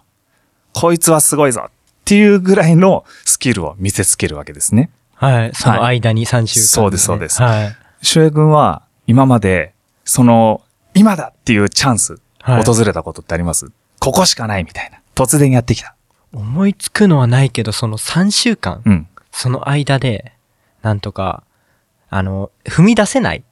[0.73, 1.71] こいつはすごいぞっ
[2.05, 4.91] ていうぐらいのスキルを見せつけるわけですね。
[5.15, 5.51] はい。
[5.55, 7.77] その間に3週間、そうですそうですはい。
[8.03, 10.63] シュエ君は今まで、その、
[10.95, 14.99] 今だっていうチャンス、はい訪れたことってあります、ここしかないみたいな。
[15.15, 15.95] 突然やってきた。
[16.33, 19.09] 思いつくのはないけど、その3週間、うん。
[19.31, 20.33] その間で、
[20.83, 21.43] なんとか、
[22.09, 23.45] あの、踏み出せない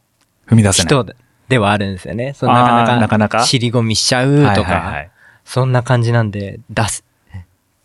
[0.49, 0.87] 踏み出せない。
[0.87, 1.15] 人
[1.49, 2.33] ではあるんですよね。
[2.35, 3.45] そのなかなか、なかなか？
[3.45, 5.11] 尻込みしちゃうとか、はいはいはい
[5.45, 7.05] そんな感じなんで、出す、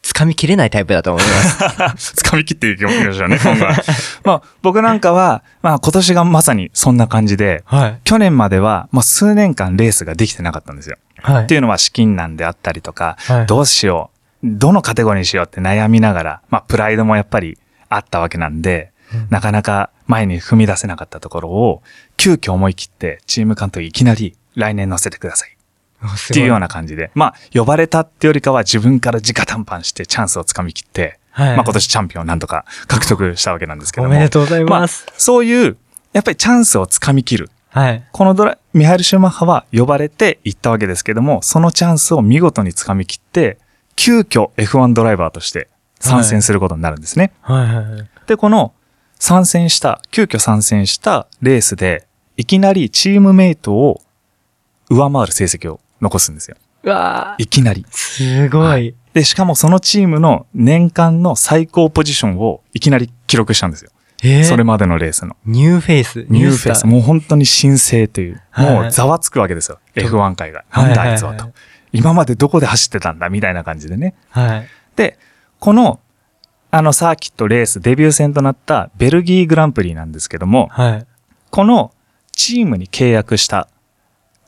[0.03, 2.13] 掴みきれないタイプだと思います。
[2.21, 3.73] 掴み切っていきましょうね、今後は。
[4.23, 7.99] まあ、僕なんかは、まあ今年がまさにそんな感じで、はい。
[8.03, 10.97] 去年までは、まあ数年間レースができてなかったんですよ。
[11.21, 14.11] はいっていうのは資金難であったりとか、はいどうしよ
[14.43, 17.57] う、どのカテゴリーにしようって悩みながら、まあプライドもやっぱり
[17.89, 18.91] あったわけなんで、
[19.29, 21.81] なかなか前に踏み出せなかったところを、
[22.17, 25.55] 急遽思い切ってチーム監督いきなり来年乗せてください。
[26.07, 34.13] っていうような感じで、まあ呼ばれたってよりかは自分から直談判してチャンスをつかみ切って、はいまあ今年チャンピオンをなんとか獲得したわけなんですけども。
[34.13, 35.05] おめでとうございます。
[35.09, 35.77] あそういう、
[36.13, 37.51] やっぱりチャンスをつかみ切る。
[37.69, 38.03] はい。
[38.11, 43.57] このドラ、ミハイル・シューマッハは呼ばれて行ったわけですけども、そのチャンスを見事につかみ切って、
[43.95, 47.31] 急遽 F1 ドライバーとして参戦することになるんですね。
[47.41, 48.09] はいはいはい。
[48.27, 48.73] で、この
[49.17, 52.05] 参戦した、急遽参戦したレースで、
[52.37, 54.01] いきなりチームメイトを
[54.89, 56.57] 上回る成績を残すんですよ。
[56.83, 57.85] うわーいきなり。
[57.89, 58.93] すごい。
[59.13, 63.91] で、しかもそのチームの年間の最高ポジションをいきなり記録したんですよ。
[64.23, 65.35] えーそれまでのレースの。
[65.45, 66.25] ニューフェイス。
[66.29, 66.85] ニューフェイス。
[66.85, 68.41] もう本当に新星という。
[68.51, 69.79] はいもうざわつくわけですよ。
[69.95, 70.63] F1 界が。
[70.69, 71.53] はいなんだあいつはとはいはい。
[71.93, 74.15] 今までどこで走ってたんだみたいな感じでね。
[74.29, 74.67] はい。
[74.95, 75.17] で、
[75.59, 75.99] この、
[76.71, 81.05] あのサーキットレースデビュー戦となったベルギーグランプリなんですけども、はい。
[81.51, 81.93] この
[82.31, 83.67] チームに契約した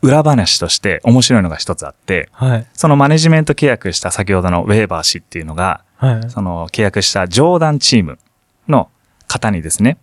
[0.06, 2.68] 裏話として面白いのが一つあって、はい。
[2.74, 6.30] そのマネジメント契約した先ほどのウェーバー氏っていうのが、はい。
[6.30, 8.20] その契約したジョーダンチーム
[8.68, 8.90] の
[9.28, 9.98] 方にですね、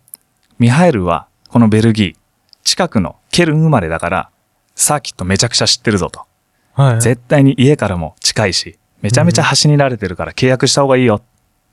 [0.59, 2.15] ミハエルはこのベルギー、
[2.63, 4.29] 近くのケルン生まれだから、
[4.75, 6.25] サーキットめちゃくちゃ知ってるぞと。
[6.73, 7.01] はい。
[7.01, 11.21] 絶対に家からも近いし、めちゃめちゃ走り慣れてるから契約した方がいいよっ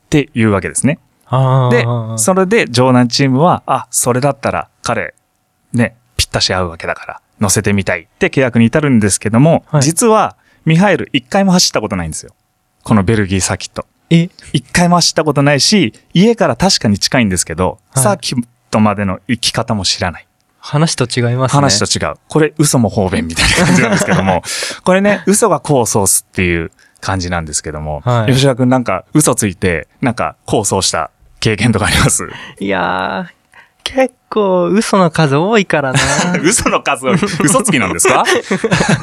[0.09, 0.99] ていうわけですね。
[1.71, 5.15] で、それでジョーダンチームは、あ、それだったら彼、
[5.73, 12.35] ね、ぴったし合うわけだから、乗せてみたいって契約に至るんですけども、はい実はミハエル一回も走ったことないんですよ。
[12.83, 13.87] このベルギーサーキット。
[14.11, 20.27] え、一回も走ったことないし、家から確かに近いんですけど、はいサーキットまでの行き方も知らない。
[20.59, 21.57] 話と違いますね。
[21.57, 22.17] 話と違う。
[22.29, 24.43] これ嘘も方便みたいな感じなんですけども、
[24.85, 32.29] これね、嘘が功を奏すっていう感じなんですけども、はい吉田くんなんか嘘ついて、なんか功を奏した経験とかあります？
[32.59, 33.33] いやー、
[33.85, 35.99] 結構嘘の数多いからな
[36.43, 37.13] 嘘の数を、
[37.45, 38.25] 嘘つきなんですか？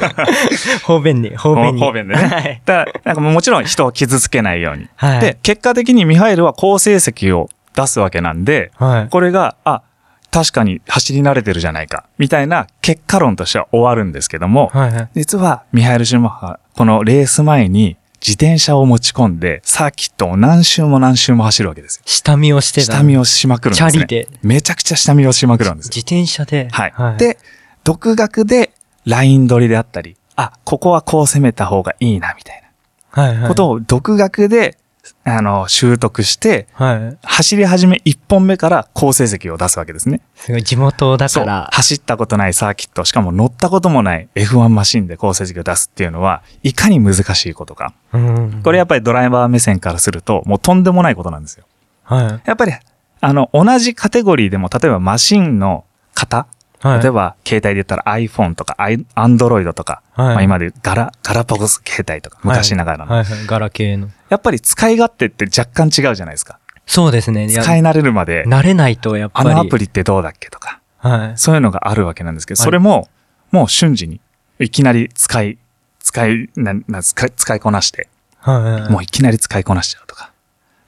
[0.84, 1.80] 方便に、方便に。
[1.80, 2.20] 方便でね。
[2.26, 2.62] はい。
[2.64, 4.88] だから、なんかもちろん人を傷つけないように。
[4.96, 5.20] はい。
[5.20, 9.08] で、結果的にミハイルは好成績を出すわけなんで、はい。
[9.08, 9.82] これが、あ、
[10.30, 15.08] 確かに走り慣れてるじゃないか、みたいな結果論としては終わるんですけども、はいはい。
[15.14, 22.02] 実はミハイル・シューマッハ、このレース前に自転車を持ち込んで、サーキットを何周も何周も走るわけですよ。
[22.06, 22.92] 下見をしてた。
[22.94, 23.92] 下見をしまくるんですね。
[23.92, 25.90] チャリでめちゃくちゃ下見をしまくるんですよ。
[25.94, 26.68] 自転車で。
[26.70, 27.18] はい。
[27.18, 27.38] で、
[27.84, 28.72] 独学で
[29.04, 32.62] ライン取りであったり、あ、ここはこう攻めた方がいいな、みたい
[33.10, 33.34] はいは。
[33.40, 34.76] ないことを独学で、
[35.24, 37.18] あの、習得して、はい。
[37.22, 40.20] 走り始め1本目から好成績を出すわけですね。
[40.34, 41.28] すごい地元だ。
[41.28, 41.68] から。
[41.72, 47.94] 走ったことないサーキット、しかも乗ったこともない F1 マシンで好成績を出すっていうのは、いかに難しいことか。
[48.12, 48.60] うん。
[48.62, 51.64] これやっぱりドライバー目線からすると、もうとんでもないことなんですよ。
[52.04, 52.40] はい。
[52.44, 52.72] やっぱり、
[53.20, 56.46] あの、同じカテゴリーでも、例えばマシンの型、
[56.80, 57.02] はい。
[57.02, 63.12] 例えば携帯で言ったら iPhone とか Android とか、はいまあ今で言うガラ、ガラパゴス携帯とか、昔ながらの。
[63.12, 63.46] はいはい。
[63.46, 64.08] ガラケーの。
[64.28, 66.58] やっぱり使い勝手って若干違うじゃないですか。
[66.86, 67.48] そうですね。
[67.50, 69.50] 使い慣れるまで、慣れないとやっぱり。
[69.50, 71.38] あのアプリってどうだっけとか、はい。
[71.38, 73.08] そういうのがあるわけなんですけど、はいそれも、
[73.50, 74.20] もう瞬時に、
[74.58, 75.58] いきなり使い、
[76.00, 78.08] 使い、な、な、使い、使いこなして、
[78.40, 78.92] はいはい。
[78.92, 80.32] もういきなり使いこなしちゃうとか。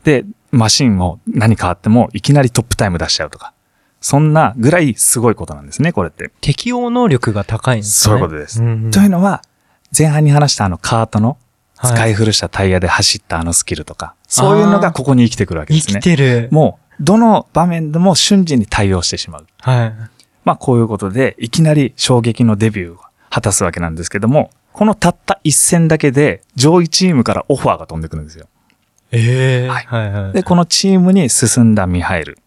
[0.04, 3.52] で、マシンも何変わっても、いきなりトップタイム出しちゃうとか。
[4.00, 6.30] そんなぐらいすごいことなんですね、これって。
[6.40, 8.20] 適応能力が高いんですそうね。
[8.22, 8.62] いうことです。
[8.62, 9.42] んうんというのは、
[9.96, 11.36] 前半に話したあのカートの
[11.76, 16.00] はい使い古したタイヤで走ったあのスキルとか、そういうのがここに生きてくるわけで生すね。
[16.00, 16.48] きてる。
[16.50, 19.46] もう、どの場面でも瞬時に対応してしまう。
[19.60, 19.94] はい。
[20.44, 22.98] まあこういうことで、いきなり衝撃のデビューを
[23.30, 28.46] 果たすわけなんですけども、このたった一戦だけで上位チームからオファーが飛んでくるんですよ。
[29.12, 30.32] ええはいはいはい。
[30.32, 32.38] で、このチームに進んだミハイル、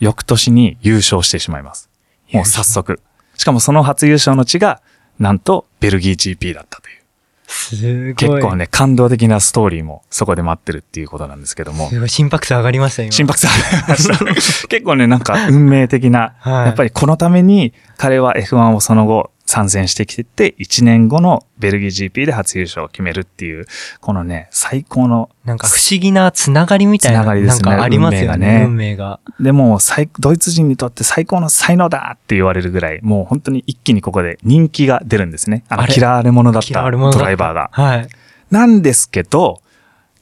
[0.00, 1.88] 翌年に優勝してしまいます。
[2.32, 3.00] もう早速。
[3.36, 4.82] しかもその初優勝の地が、
[5.18, 7.00] なんとベルギー GP だったという。
[7.46, 8.14] すごい。
[8.14, 11.88] 結構ね、感動的なストーリーもそこで待ってるっていうことなんですけども。
[11.88, 13.12] すごい心拍数上がりました、今。
[13.12, 14.68] 心拍数上がりました。
[14.68, 23.66] 結構ね、なんか運命的な、はいやっぱりこのために彼は F1 をその後参戦してきてて、1年後のベルギー GP で初優勝を決めるっていう、
[24.00, 27.22] このね、最高の、なんか不思議なつながりみたいな。
[27.22, 28.60] つながりですねなんかありますよね。
[28.64, 29.18] 運運命が。
[29.40, 35.64] でも最ドイツ人にとって最高の才能だって言われるぐらい、もう本当に一気にここで人気が出るんですね。
[35.68, 37.70] あの嫌われ者だったドライバーが。
[37.72, 38.08] はい。
[38.52, 39.60] なんですけど、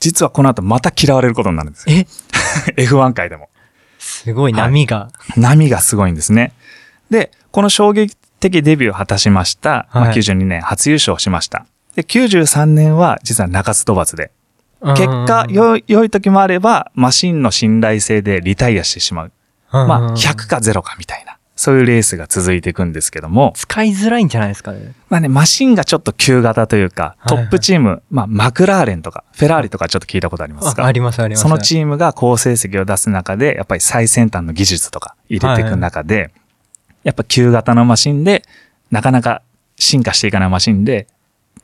[0.00, 1.96] 実はこの後また嫌われることになるんですよ。
[1.96, 2.06] え？
[2.82, 3.50] F1 界でも。
[3.98, 5.10] すごい波が。
[5.36, 6.52] 波がすごいんですね。
[7.10, 9.88] で、この衝撃的デビューを果たしました。
[9.92, 11.66] まあ、はい92年初優勝をしました。
[11.94, 14.30] で、93年は実は中津飛ばずで。
[14.96, 19.32] 結果、うん良い、時もあれば、マシンの信頼性でリタイアしてしまう。
[19.70, 21.38] まあ、うん100か0かみたいな。
[21.58, 24.92] そういうレースが続いていくんですけども、使いづらいんじゃないですかね。
[25.08, 31.42] まあね、マシンがちょっと旧型というか、はいはいトップチーム、まあ、マクラーレンとか、フェラーリとかちょっと聞いたことありますかあありますあります。
[31.42, 36.30] そのチームが好成績を出す中で、やっぱり最先端の技術とか入れていく中で、
[37.04, 38.42] やっぱ旧型のマシンで、
[38.90, 39.42] なかなか
[39.76, 41.06] 進化していかないマシンで、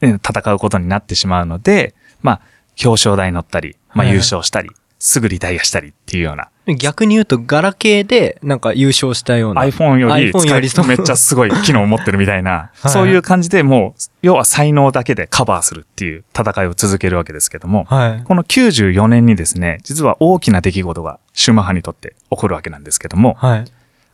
[0.00, 2.40] え戦うことになってしまうので、まあ、
[2.84, 9.62] 表彰台に乗ったり、まあ優勝したり、すぐリタイアしたりっていうような、逆に言うと、ガラケーで、なんか優勝したような。
[9.62, 18.24] iPhone より iPhone より使いめっちゃすごい機能を持ってるみたいな、 はいそういう感じでもう、要は才能だけでカバーするっていう戦いを続けるわけですけども、はい。
[18.24, 23.64] この94年にですね、実は大きな出来事がシューマッハにとって起こるわけなんですけども、はい。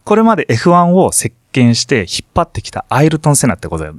[0.04, 3.90] これまで F1 を席巻して引っ張ってきたアイルトン・セナってことで、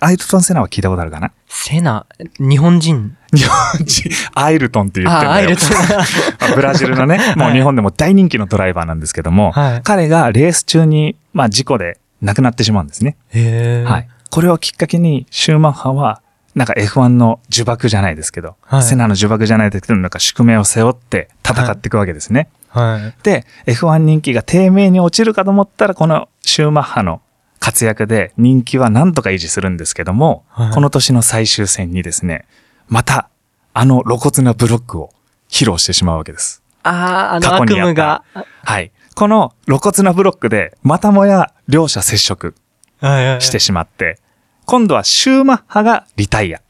[0.00, 1.32] アイルトン・セナは聞いたことあるかな？
[1.48, 2.06] セナ、
[2.38, 3.16] 日本人？
[3.32, 5.30] 日本人、アイルトンって言ってんだよ。
[5.30, 5.70] あ、アイルトン。
[6.40, 13.16] まあブラジルのね、もう日本でも大人気のドライバーなんですけども、はい彼がレース中に、まあ事故で亡くなってしまうんですね。
[13.30, 13.84] へえ。
[13.84, 14.08] はい。。
[14.30, 16.20] これをきっかけに、シューマッハは、
[16.56, 22.48] なんか F1 の呪縛じゃないですけど、はいセナの呪縛じゃないですけど、なんか宿命を背負って戦っていくわけですね。
[22.70, 23.22] はい。
[23.22, 27.20] で、F1 人気が低迷に落ちるかと思ったら、このシューマッハの
[27.60, 32.46] 活躍で人気はなんとか維持するんですけども、はいこの年の最終戦にですね、
[32.88, 33.28] また、
[33.74, 35.10] あの露骨なブロックを
[35.50, 36.62] 披露してしまうわけです。
[36.84, 38.24] ああ、あの悪夢が。
[38.64, 38.92] はい。
[39.14, 42.54] この露骨なブロックで、またもや両者接触
[43.00, 43.40] はいはい。
[43.42, 44.18] してしまって、
[44.66, 46.60] 今度はシューマッハがリタイア。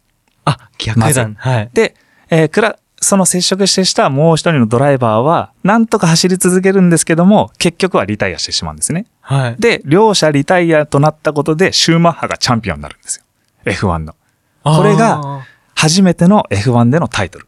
[0.44, 1.30] あ、逆だ。
[1.36, 1.70] はい。
[1.72, 1.94] で、
[2.30, 9.06] えークラ、その接触してしたもう一人のドライバーは、なんとか走り続けるんですけども、結局はリタイアしてしまうんですね。
[9.20, 9.56] はい。
[9.58, 13.24] で、両者リタイアとなったことで、シューマッハがチャンピオンになるんですよ。
[13.64, 14.14] F1 の。
[14.62, 17.46] これがあ初めての F1 でのタイトル。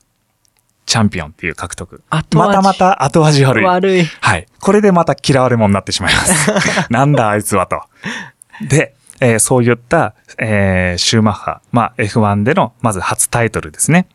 [0.87, 2.03] チャンピオンっていう獲得。
[2.11, 3.65] またまた後味ー悪い。
[3.65, 4.05] 悪い。
[4.05, 4.47] はい。
[4.61, 6.51] これでまた嫌われ者になってしまいます。
[6.91, 7.83] なんだあいつはと。
[8.69, 14.07] で、えーそういった、えーシューマッハ、まあ F1 でのまず初タイトルですね。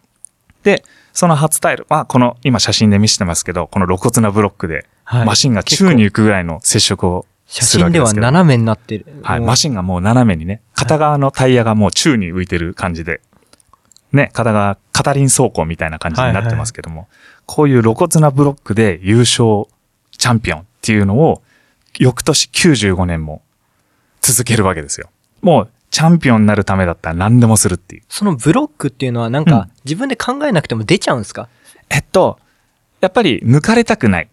[0.63, 9.05] で、その初タイトル、まあこの今写真で見せてますけど、この露骨なブロックで、はいマシンが宙に行くぐらいの接触を写するわ真けでは斜めになってる。
[9.21, 9.39] はい。
[9.41, 13.21] マシンがもう斜めにね、片側のタイヤがもう宙に浮いてる感じで、
[14.11, 17.07] ね、片側、片輪走行みたいな感じになってますけども、
[17.45, 19.65] こういう露骨なブロックで優勝
[20.17, 21.41] チャンピオンっていうのを、
[21.99, 23.41] 翌年95年も
[24.23, 25.12] 続けるわけですよ。
[25.41, 28.03] もう、チャンピオンになるためだったら何でもするっていう。
[28.09, 31.49] そのブロックっていうのはなんうんか自分で考えなくても出ちゃうんですか？
[31.91, 32.39] えっと、
[32.99, 34.29] やっぱり抜かれたくない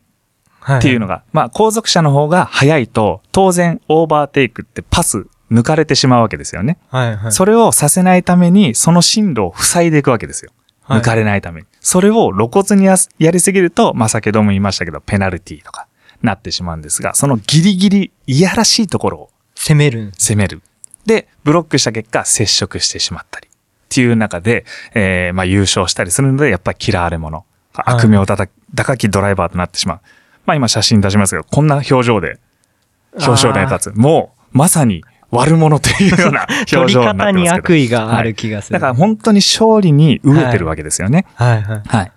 [0.61, 6.79] はっていうのが、まあ後続車の方が速いと、当然オーバーテイクってパス抜かれてしまうわけですよね。
[6.89, 7.33] はいはい。
[7.33, 10.53] それをさせないために、その進路を塞いでいくわけですよ。
[10.83, 11.67] はい抜かれないために。
[11.81, 15.87] それを露骨にやりすぎると、まあ、先ほども言いましたけど、ペナルティとか
[16.23, 19.31] なってしまうんですが、そのギリギリいやらしいところを
[19.61, 20.13] 攻める。
[20.17, 20.63] 攻める。
[21.05, 23.49] で、ブロックした結果、接触してしまったり。
[23.49, 23.51] っ
[23.91, 27.45] ていう中で、えー、まあ、優勝したりするので、やっぱり嫌われ者。
[27.75, 30.01] 悪名高き高きドライバーとなってしまう。
[30.47, 32.39] まあ、今写真出しますけど、こんな表情で、
[33.13, 33.95] 表彰台に立つ。
[33.97, 37.25] もう、まさに悪者というような 表情になってますけど。
[37.25, 38.75] 方に悪意がある気がする。
[38.75, 41.27] だから本当に勝利に飢えてるわけですよね。
[41.35, 41.83] はいはい。
[41.87, 42.13] はい。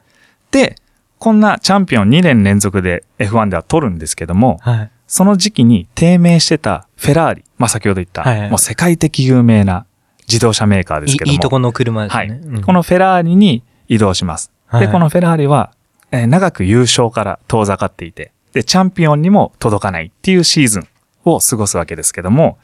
[0.51, 0.75] で、
[1.19, 4.89] こんなチャンピオン2年連続で F1 では取るんですけども、はい。
[5.13, 9.85] その時期に低迷してたフェラーリ、まあ先ほど言った、はいはいもう世界的有名な
[10.27, 11.31] 自動車メーカーですけども。
[11.33, 12.41] いいいとこの車ですはい、ね。
[12.43, 14.51] うんこのフェラーリに移動します。
[14.71, 15.71] で、はいこのフェラーリは、
[16.09, 20.87] えー長く優勝から遠ざかっていて、で、チャンピオンにも届かないっていうシーズン
[21.25, 22.57] を過ごすわけですけども、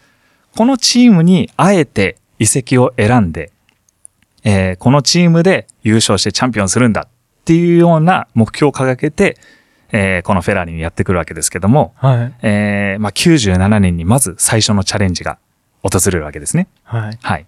[0.57, 3.51] このチームにあえて移籍を選んで、
[4.43, 7.07] えーこのチームで優勝してチャンピオンするんだっ
[7.45, 9.37] ていうような目標を掲げて、
[9.91, 12.33] えーこのフェラーリにやってくるわけですけども、はい。
[12.41, 15.37] えーまあ、97年にまず最初のチャレンジが
[15.81, 16.67] 訪れるわけですね。
[16.83, 17.17] はい。
[17.21, 17.45] はい。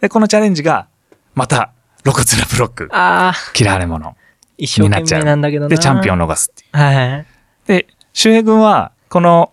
[0.00, 0.86] で、このチャレンジが、
[1.34, 1.70] また、
[2.02, 4.14] 露骨なブロック、ああ、嫌われ者
[4.58, 5.20] 一生懸になっちゃう。
[5.22, 5.68] 命なんだけどな。
[5.68, 6.76] で、チャンピオンを逃すっていう。
[6.76, 7.26] はい。
[7.66, 9.52] で、周平君は、この、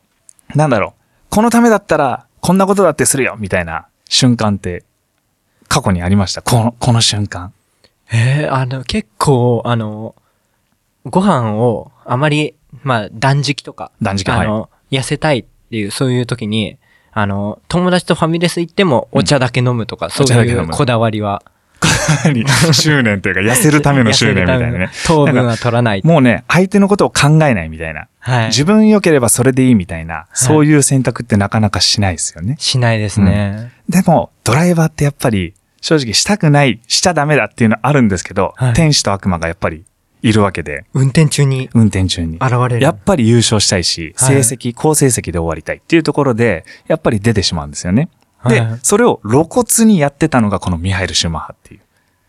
[0.55, 4.83] なんだろう、このためだったら、こんなことだってするよみたいな瞬間って、
[5.67, 6.41] 過去にありました？
[6.41, 7.53] この、この瞬間。
[8.11, 10.15] えー、あの、結構、あの、
[11.05, 16.77] ご飯をあまり、まあ、断食とか、断食あの、痩せたいっていう、そういう時に、
[17.11, 21.43] あの、友達とファミレス行ってもお茶だけ飲むとか、そうお茶だけ飲むいうこだわりは。
[22.73, 24.89] 執念というか、 痩せるための執念みたいなね。
[25.05, 26.01] 糖分は取らない。
[26.03, 28.07] もうね、相手のことを考えないみたいな。
[28.19, 28.45] はい。
[28.47, 32.55] 自分良ければそれでいいみたいな、そういう選択ってなかなかしないですよね。
[32.59, 33.71] しないですね。
[33.89, 39.83] でも、ドライバーってやっぱり、正直したくない、しちゃダメだっていうのはあるんですけど、はい天使と悪魔がやっぱり
[40.21, 42.37] いるわけで、運転中に運転中に。
[42.37, 42.81] 現れる。
[42.81, 48.09] やっぱり優勝したいし、はい成績、好成績で終わりたいっていうところで、やっぱり出てしまうんですよね。
[48.47, 51.81] で、はいそれを露骨にやってたのがこのミハイル・シューマッハっていう。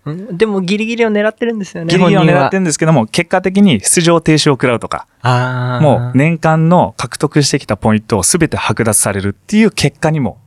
[0.04, 1.90] うんでもギリギリを狙ってるんですよね。
[1.90, 5.80] ギリギリを狙ってるんですけども、結果的に出場停止を食らうとか、ああ。
[5.80, 10.38] もう年間の獲得してきたポイントを全て剥奪されるっていう結果にも、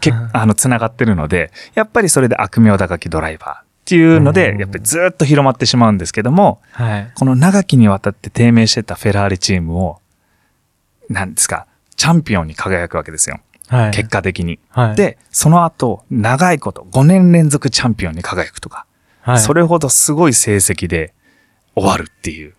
[0.00, 7.10] けうんあの、つながってるので、やっぱりそれで悪名高きドライバーっていうのでう、んやっぱりずっと広まってしまうんですけども、はい。
[7.14, 10.00] この長きにわたって低迷してたフェラーリチームを、
[11.08, 11.66] なんですか、
[11.96, 13.40] チャンピオンに輝くわけですよ。
[13.68, 13.90] はい。
[13.90, 14.58] 結果的に。
[14.70, 18.86] はい、で、その後、長いこと、5年連続チャンピオンに輝くとか、
[19.22, 21.14] はい、それほどすごい成績で
[21.74, 22.54] 終わるっていう、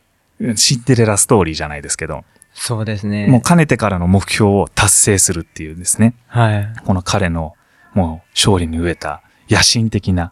[0.58, 3.28] シンデレラストーリーじゃないですけど、そうですね。
[3.28, 6.14] もうかねてからの目標を達成するっていうですね。
[6.28, 6.74] はい。
[6.86, 7.54] この彼の
[7.94, 10.32] もう勝利に飢えた野心的な、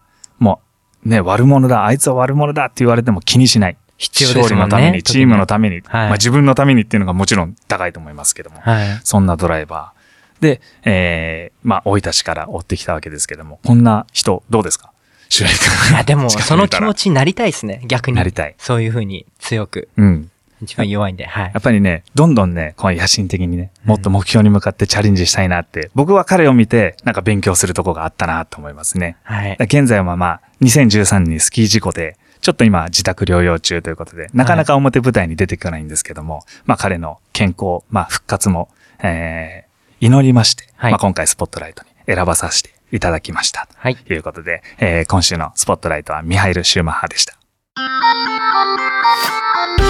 [1.04, 3.78] ね、悪者だ、あいつは悪者だって言われても気にしない。
[3.98, 9.00] 必要ですね勝利のために、チームのために、はいまあ自分のためにっていうのがもちろん高いと思いますけども、はい。
[9.04, 10.42] そんなドライバー。
[10.42, 14.92] で、えー、まあ、生い立ちから追ってきたわけですけども、こんな人、どうですか？
[15.40, 17.04] いや、でも、 その気持ち。
[17.04, 17.82] ちになりたいですね。
[17.88, 18.18] 逆に。
[18.18, 19.88] なりたいそういうふうに強く。
[19.98, 20.32] うん。
[20.62, 21.26] 一番弱いんで。
[21.26, 21.52] はいや。
[21.58, 29.18] っぱりね、どんどんね、この野心的にね、もっと目標に向かってチャレンジしたいなって、僕は彼を見て、なんか勉強するとこがあったなと思いますね。
[29.24, 29.58] はい。
[29.60, 38.70] 現在はまあ、2013年にスキー事故で、ちょっと今自宅療養中ということで、なかなか表舞台に出てこないんですけども、まあ彼の健康、まあ復活も、
[39.04, 43.68] えー、祈りまして、はいまあ今回スポットライトに選ばさせていただきました。
[43.76, 43.96] はい。
[43.96, 47.38] ということで、えー今週のスポットライトはミハイル・シューマッハでした。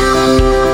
[0.01, 0.70] 俺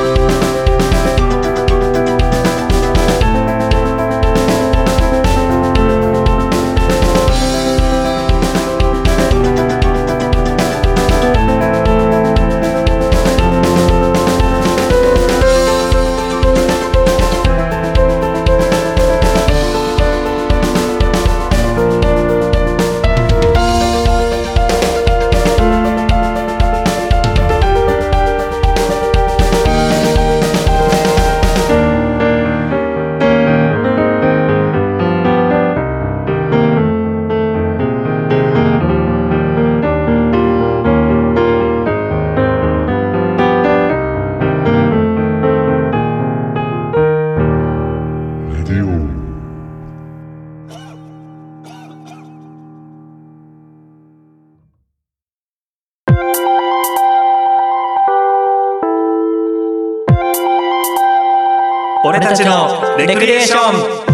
[62.37, 64.07] ちのレクリエーション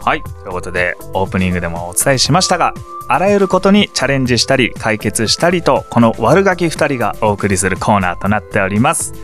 [0.00, 0.22] はい。
[0.22, 2.74] ということで、オープニングでもお伝えしましたが、
[3.08, 9.14] あらゆることにチャレンジしたり、解決したりと、この悪ガキ2人がお送りするコーナーとなっております。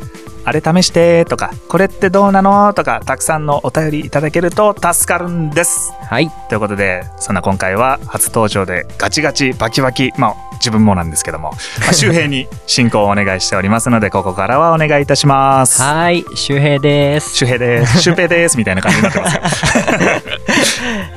[0.45, 2.73] あれ試してとか、これってどうなの？
[2.75, 5.93] とか、たくさんのお便りいただけると助かるんです。
[6.09, 6.31] はい。
[6.49, 15.83] ということで、そんな今回は初登場でガチガチバキバキ、まあ自分もなんですけども、まあ、 周平に進行をお願いしておりますので、ここからはお願いいたします。
[15.83, 16.25] はい。
[16.35, 17.37] 周平です。
[17.37, 18.03] 周平です。
[18.03, 18.57] 周平です。
[18.59, 19.43] みたいな感じになってますよ。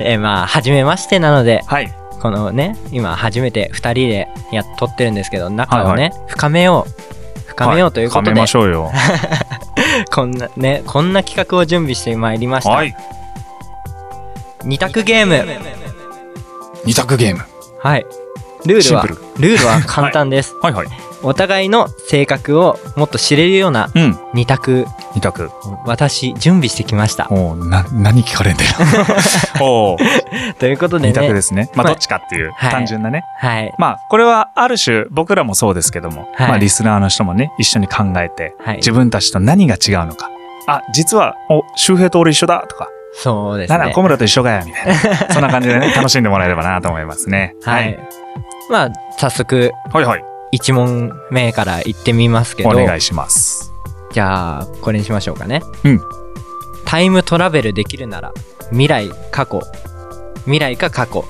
[0.00, 1.92] えーまあ、はじめましてなので、はい。
[2.20, 7.13] このね、今初めて2人でやっ撮ってるんですけど、仲をね、はい深めよう。
[7.56, 8.90] 深めようということで、深めましょうよ。
[10.12, 12.70] こんなね、こんな企画を準備してまいりました。
[12.70, 12.96] はい。
[14.64, 15.44] 二択ゲーム。
[16.84, 17.42] 二択ゲーム。
[17.78, 18.06] はい。
[18.66, 20.54] ルールはシンプ、ルールは簡単です。
[20.62, 20.88] はいはい。
[21.24, 24.18] お互いの性格をもっと知れるようなうん。
[24.34, 25.50] 二択、二択。
[25.86, 27.28] 私、準備してきました。
[27.30, 28.70] おうな、何聞かれんだよ。
[29.60, 29.98] おう
[30.58, 31.70] ということで二択でね、すね。
[31.74, 33.22] まあ、まあどっちかっていう、はい単純なね。
[33.38, 33.72] はい。
[33.78, 40.28] まあ、これはある種、僕らもそうですけども、はいまあ、リスナーの人もね、一緒に考えて、はい自分たちと何が違うのか。
[40.66, 44.02] あ、実は、お、周平と俺一緒だとか、そうですねなら小。
[44.02, 45.32] 村と一緒かよ、みたいな。
[45.32, 47.54] そんな感じでね、楽しんでもらえればなと思いますね。
[47.64, 47.98] はい。。
[48.70, 50.33] まあ、早速、はいはい。
[50.54, 53.72] 一問目から行ってみますけど、お願いします。
[54.12, 55.62] じゃあ、これにしましょうかね。
[55.84, 56.00] うん。
[56.84, 58.32] タイムトラベルできるなら、
[58.70, 59.60] 未来、過去。
[60.44, 61.24] 未来か過去。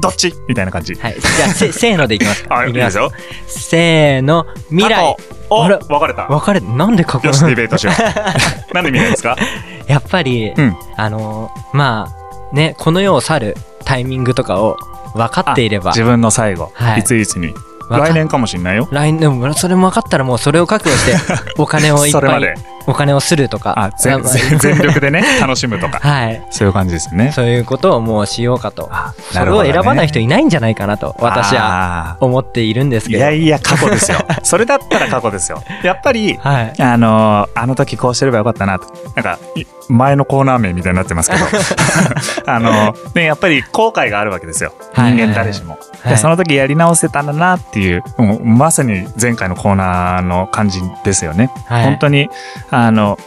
[0.00, 0.34] どっち？
[0.48, 0.94] みたいな感じ。
[0.96, 1.14] はい。
[1.20, 2.56] じゃあ、せ、 せーのでいきますか。
[2.58, 2.96] あ、いいきます。
[2.96, 3.12] よ。
[3.46, 5.16] せーの、未来。
[5.50, 5.76] お、あれ？
[5.76, 6.26] 分かれた。
[6.26, 7.28] 分かれ、なんで過去？
[7.28, 7.94] よし、ディベートしよう。
[8.74, 9.36] なんで見ないですか？
[9.86, 12.08] やっぱり、うんあのーま
[12.52, 14.76] あ、ね、この世を去るタイミングとかを
[15.14, 17.54] 分かっていれば、自分の最後、はいいついつに。
[17.90, 18.88] 来年かもしんないよ。
[18.90, 22.54] 来年、でもそれも分かったらもうそれを覚悟して、 お金をいっぱいそれまで、
[22.86, 25.98] お金をするとか、あ、全力でね、 楽しむとか。
[26.00, 26.42] はい。
[26.50, 27.32] そういう感じですね。
[27.32, 28.88] そういうことをもうしようかと。
[28.92, 32.16] あそれを選ばない人いないんじゃないかなと、私はは。
[32.20, 33.18] 思っているんですけど。
[33.18, 34.18] いやいや、過去ですよ。
[34.42, 35.62] それだったら過去ですよ。
[35.82, 36.74] やっぱり、はい。
[36.78, 38.86] あのーあの時こうしてればよかったなと。
[39.14, 41.44] なんか、い前のコーナー名みたいになってますけど。
[42.46, 44.72] あのーね、やっぱり後悔があるわけですよ。
[44.92, 45.72] はい人間誰しも。
[45.72, 51.50] はいでその時やり直せたんだなっていう、もうまさに前回のコーナーの感じですよね。
[51.66, 52.28] はい本当に、
[52.70, 53.18] あの、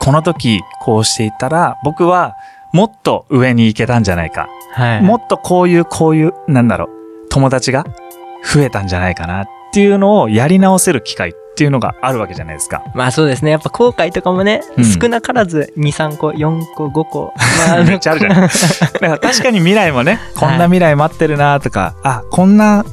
[0.00, 2.34] この時こうしていたら、僕は
[2.72, 4.48] もっと上に行けたんじゃないか。
[4.72, 5.02] はい。
[5.02, 6.88] もっとこういう、こういう、なんだろう、
[7.30, 7.84] 友達が
[8.44, 12.82] 増えたんじゃないかなっていうのをやり直せる機会っていうのがあるわけじゃないですか。
[12.94, 13.52] まあそうですね。
[13.52, 17.32] やっぱ後悔とかもね、うん少なからず2、3個、4個、5個。
[17.68, 22.84] まめっちゃあるじゃない だから確かに未来もね、こんな未来待ってるなとか、あ、こんな、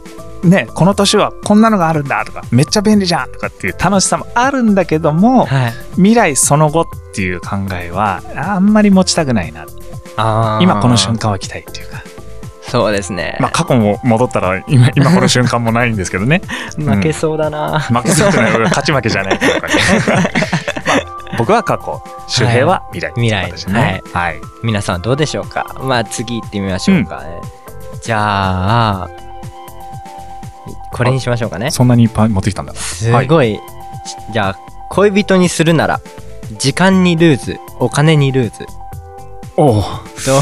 [0.44, 5.72] ね、この年はこんなのがあるんだとか、めっちゃ便利じゃんとかっていう楽しさもあるんだけども、はい。
[5.96, 9.66] 未来その後っていう考えはあんまり持ちたくないな。
[10.62, 11.18] 今この瞬。
[11.18, 12.02] 間は来たいっていうか。
[12.64, 13.38] そうですね。
[13.40, 16.42] まあ過去も戻ったら今今この瞬間もないんですけどね。
[16.78, 17.80] 負けそうだな。
[17.80, 19.40] 負けそうじゃない俺勝ち負けじゃない
[21.38, 27.42] 僕は過去周平は未来っていう形でねはい、皆さんどうでしょうかまあ次行ってみましょうかね。
[28.02, 29.10] じゃあ、
[30.92, 31.72] これにしましょうかね。
[31.72, 33.60] そんなにいっぱい持ってきたんだすごい、
[34.32, 34.60] じゃあ、
[34.90, 36.02] 恋人にするなら、
[36.58, 38.66] 時間にルーズ、お金にルーズ。
[39.58, 39.84] おお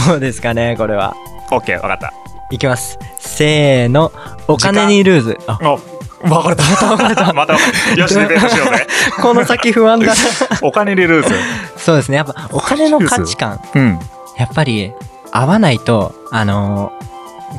[0.07, 1.15] どうですかねこれは。
[1.49, 2.13] OK 分かった
[2.51, 2.97] いきます。
[3.17, 4.11] せーの、
[4.47, 5.37] お金にルーズ。
[5.47, 5.79] あ、お
[6.27, 7.59] 分かれた分かれた またよ
[8.07, 8.37] ししようぜ
[9.21, 10.13] この先不安だな。
[10.61, 11.35] お金でルーズ
[11.77, 12.17] そうですね。
[12.17, 13.99] やっぱお金の価値観、うん
[14.37, 14.93] やっぱり
[15.31, 17.09] 合わないと、あのー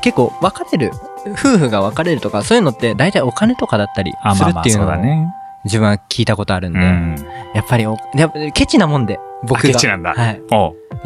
[0.03, 0.93] 結構別れる、
[1.27, 5.33] 夫婦が別れるとか、そういうのって大体お金とかだったりあするっていうのをだね
[5.65, 7.17] 自分は聞いたことあるんで、うん
[7.55, 9.59] やっぱりお、やっぱケチなもんで、僕が。
[9.59, 10.41] あケチなんだはい。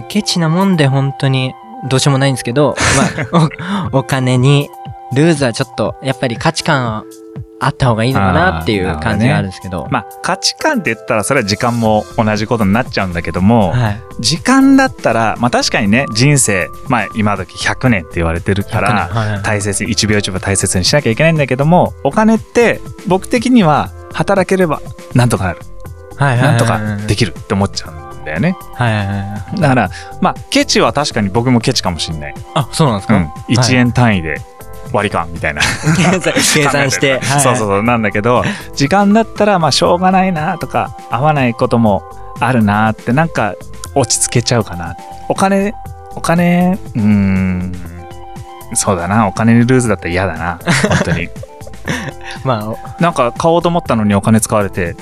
[0.09, 1.55] ケチなもんで本当に
[1.89, 2.77] どうしようもないんですけど、
[3.33, 3.51] まあ、
[3.93, 4.69] お お金に、
[5.13, 7.05] ルーズはちょっと、やっぱり価値観は
[7.61, 9.89] あった方がいいのかなっていう感じがあるんですけど。
[9.91, 14.03] まあ価値観って言ったらそれは時間も同じことになっちゃうんだけども、はい。
[14.21, 24.81] 時間だったらまあ確かにね人生まあ今時100年って言われてるから100年はい大切に1秒1秒大切にしなきゃいけないんだけどもお金って僕的には働ければ
[25.15, 25.61] なんとかなる
[26.17, 26.39] はい。
[26.39, 29.61] なんとかでききるって思っちゃうんだよねはいはいはい。
[29.61, 29.91] だから
[30.21, 33.25] まあケチは確かに僕もケチかもしんない、あ、そうなんですか、うん、
[33.55, 34.41] 1円単位で
[34.95, 35.61] 割り勘みたいな。
[36.55, 37.19] 計算して。
[37.19, 37.41] はい。
[37.41, 42.03] そうそうそうなんだけど時間だったらまあしょうがないなとか合わないことも
[42.41, 43.55] あるなってなんか
[43.95, 44.97] 落ち着けちゃうかな。
[45.29, 45.75] お金
[46.15, 47.73] お金うーん
[48.75, 49.27] そうだな。
[49.27, 50.59] お金にルーズだったら嫌だな。
[50.89, 51.29] 本当に。
[52.45, 54.97] まあ、なんか買おうと思ったのにお金使われて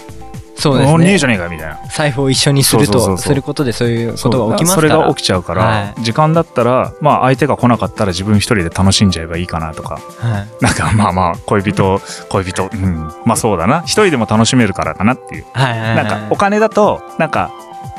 [0.62, 0.94] そうですね。
[0.94, 1.78] おねえじゃねえかみたいな。
[1.90, 4.96] 財布を一緒にすると、することでそういうことが起きますそから。
[4.96, 9.94] れが起きちゃうから、は時間だったらまあ相手が来なかったら自分一人で楽しんじゃえばいいかなとか。
[10.18, 10.64] はい。
[10.64, 13.12] なんかまあまあ恋人恋人うん。
[13.24, 13.80] まあそうだな。
[13.80, 15.46] 一人でも楽しめるからかなっていう。
[15.52, 15.96] はいはいはい。
[15.96, 17.50] なんかお金だとなんか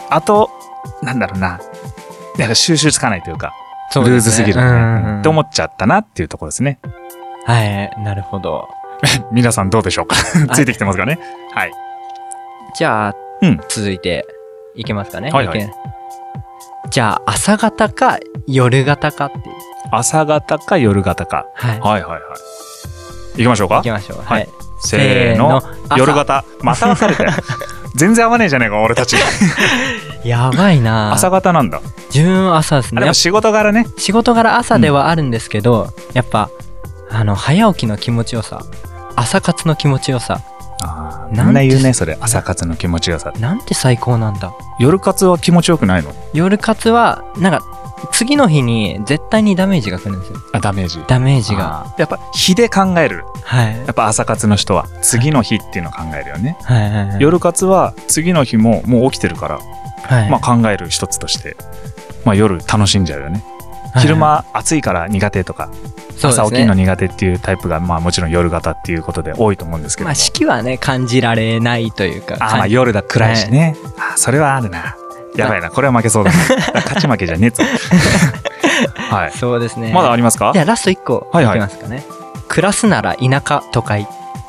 [0.09, 0.49] あと
[1.01, 1.59] なんだろうな。
[2.37, 3.53] なんか収集つかないというか
[3.91, 4.09] そうね。
[4.09, 5.19] ルーズすぎるね。
[5.19, 6.79] って思っちゃったなっていうところですね。
[7.45, 8.69] はい、なるほど。
[9.33, 10.15] 皆さんどうでしょうか？
[10.55, 11.19] ついてきてますかね？
[11.53, 11.71] はい
[12.75, 14.25] じゃあ、うん続いて
[14.75, 15.31] いけますかね？
[15.31, 15.69] はいはいけ
[16.89, 19.43] じゃあ、朝方か夜型かっていう。
[19.91, 21.45] 朝方か夜型か。
[21.55, 21.79] はい。
[21.79, 22.21] はいはいはい。
[23.37, 23.75] 行きましょうか？
[23.77, 24.17] 行きましょう。
[24.19, 24.49] はいはい。
[24.81, 25.57] せーの。
[25.89, 26.43] 朝夜型。
[26.61, 27.31] またされたよ。
[27.95, 29.15] 全然合わねえじゃねえか、俺たち。
[30.25, 31.79] やばいな朝型なんだ。
[32.13, 33.01] 自分は朝ですね。
[33.01, 33.85] でも仕事柄ね。
[33.85, 36.49] ぱ仕事柄朝ではあるんですけど、やっぱ、
[37.11, 38.61] あの、早起きの気持ちよさ、
[39.15, 40.41] 朝活の気持ちよさ、
[41.33, 42.17] なんな言うね、それ。
[42.21, 43.33] 朝活の気持ちよさ。
[43.39, 44.53] なんて最高なんだ。
[44.79, 46.13] 夜活は気持ちよくないの？
[46.33, 47.61] 夜活は、なんか、
[48.11, 50.39] 次の日に絶対にダメージが来るんですよ。
[50.51, 50.99] あ、ダメージ。
[51.07, 51.95] ダメージが。
[51.97, 53.23] やっぱ日で考える。
[53.43, 53.77] はい。
[53.77, 56.57] やっぱ朝活の人は次の日っていうのを考えるよね。
[56.63, 57.21] はいはいはい。
[57.21, 59.59] 夜活は次の日ももう起きてるから、
[60.03, 60.29] はい。
[60.29, 61.55] まあ考える一つとして、
[62.25, 63.43] まあ夜楽しんじゃうよね。
[63.93, 65.69] はい昼間暑いから苦手とか、
[66.21, 70.07] 朝起きるの苦手っていうタイプがまあもちろん夜型っていうことで多いと思うんですけども。
[70.09, 72.35] まあ、四季はね、感じられないというか。
[72.35, 73.75] あまあ感夜だ暗いしね。
[73.99, 74.95] あそれはあるな。
[75.35, 75.69] やばいな。
[75.69, 76.37] これは負けそうだな。
[76.85, 77.63] 勝ち負けじゃねえぞ。
[79.11, 79.31] はい。
[79.31, 79.91] そうですね。
[79.93, 80.51] まだありますか？
[80.53, 82.03] じゃあラスト1個はいはいいきますかね。
[82.47, 84.07] 暮らすなら田舎都会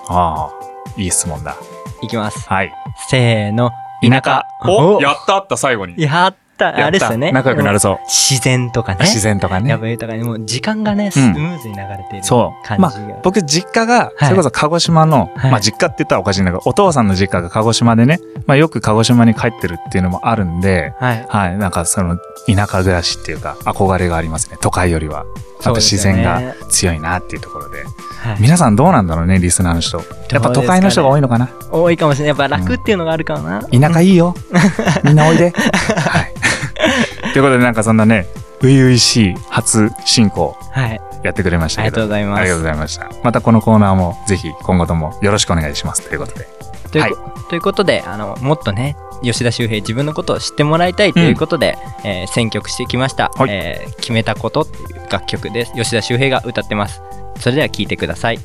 [0.09, 0.51] ああ、
[0.97, 1.57] いい質問だ。
[2.03, 2.47] いきます。
[2.49, 2.73] はい。
[3.09, 3.71] せーの。
[4.03, 4.45] 田舎。
[4.67, 5.95] おやったあった最後に。
[6.01, 7.33] やったやったあれですよね。
[7.33, 7.99] 仲良くなるそう。
[8.07, 8.99] 自然とかね。
[9.01, 9.81] 自然とかねやっ。
[9.81, 12.67] ぱ豊かに、もう時間がね、スムーズに流れているそう。
[12.67, 12.89] 感じが。
[12.89, 21.27] まあ、僕実家が、それこそ鹿児島の、はいまあ実家って言ったらおかしいんだけど、お父さんの実家が鹿児島でね、まあよく鹿児島に帰ってるっていうのもあるんで、はい。
[21.29, 24.59] はい、なんかその田舎暮らしっていうか憧れがありますね。
[24.61, 25.25] 都会よりは。
[25.61, 27.79] あと自然が強いなっていうところで。
[27.79, 27.95] はい
[28.41, 29.99] 皆さんどうなんだろうね、リスナーの人。
[30.31, 31.51] やっぱ都会の人が多いのかな？
[31.71, 32.29] 多いかもしれない。
[32.29, 33.63] やっぱ楽っていうのがあるからな。
[33.65, 34.35] 田舎いいよ。
[35.05, 35.51] みんなおいで。
[35.51, 36.24] はい。
[37.35, 38.29] ということでなんかそんなね、
[38.61, 41.01] 初々しい初進行はい。
[41.25, 42.03] やってくれましたありけど。
[42.03, 42.41] がとうございます。
[42.41, 43.11] ありがとうございました。
[43.25, 46.09] またこのコーナーもぜひ今後ともよろしくお願いします。
[46.09, 46.47] ということで。
[46.93, 57.03] というこ,、ということであのもっとね吉田修平自分のことを知ってもらいたいということで、えー選曲してきました、はいえー決めたこと」っていう楽曲です吉田修平が歌ってます
[57.41, 58.39] それでは聴いてください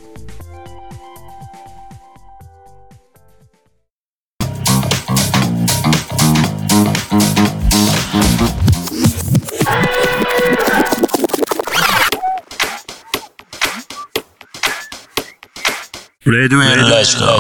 [16.26, 17.38] レッドウェルダイスカ。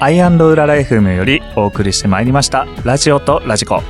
[0.00, 3.82] アイアンドウララ FM よりお送りしてまいりましたラジオとラジコ。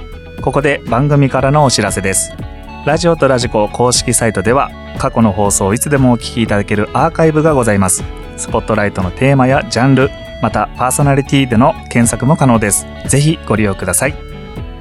[0.43, 2.33] ここで番組からのお知らせです。
[2.85, 8.03] ラジオとラジコ公式サイトでは過去の放送をいつでもお聞きいただけるアーカイブがございます。
[8.37, 10.11] スポットライトのテーマやジャンル
[10.43, 12.87] またパーソナリティでの検索も可能です。
[13.07, 14.15] ぜひご利用ください。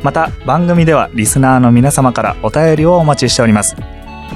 [0.01, 3.75] また番組ではリスナーの皆様からお便りをお待ちしております。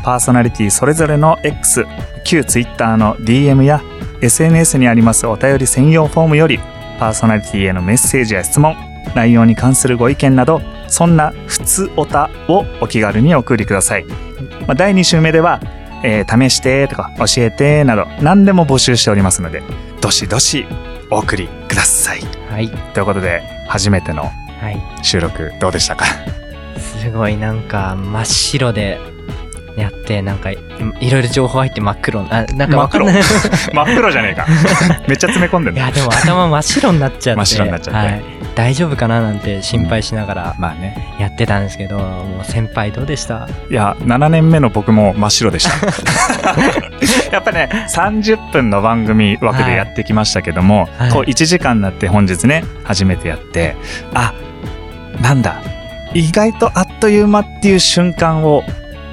[0.04, 1.86] パーソナリティそれぞれの X
[2.24, 3.82] 旧 Twitter の DM や
[4.22, 6.60] SNS にありますお便り専用フォームより
[7.00, 8.76] パーソナリティへのメッセージや質問
[9.16, 15.60] 内容に関するご意見などそんな普通おたをお気軽にお送りください、まあ、第2週目では、
[16.04, 19.64] えー試してとか教えてなど何でも募集しておりますので
[20.02, 20.66] どしどし
[21.12, 22.22] お送りください。
[22.50, 22.70] はい。
[22.94, 24.30] ということで初めてのは
[24.72, 24.82] い。
[25.04, 26.06] 収録どうでしたか？
[26.80, 29.00] すごいなんか真っ白で
[29.78, 30.58] やってなんかい
[31.02, 33.22] いろいろ情報入って真っ黒なあなんかわかんない。
[33.74, 34.12] 真っ黒。
[34.12, 34.46] じゃねえか。
[35.08, 38.00] めっちゃ詰め込んでるいやでも頭真っ白になっちゃって真っ白になっちゃって。
[38.00, 38.22] はい、
[38.56, 41.16] 大丈夫かななんて心配しながらまあね。
[41.20, 43.48] やってたんですけど、もう先輩どうでした？
[43.70, 45.74] いや7年目の僕も真っ白でした。
[47.32, 51.12] やっぱね30分の番組枠でやってきましたけども、はい。
[51.12, 53.76] こう1時間になって本日ね初めてやって
[54.14, 54.34] あ
[55.22, 55.56] なんだ。
[56.14, 58.64] 意外とあっという間っていう瞬間を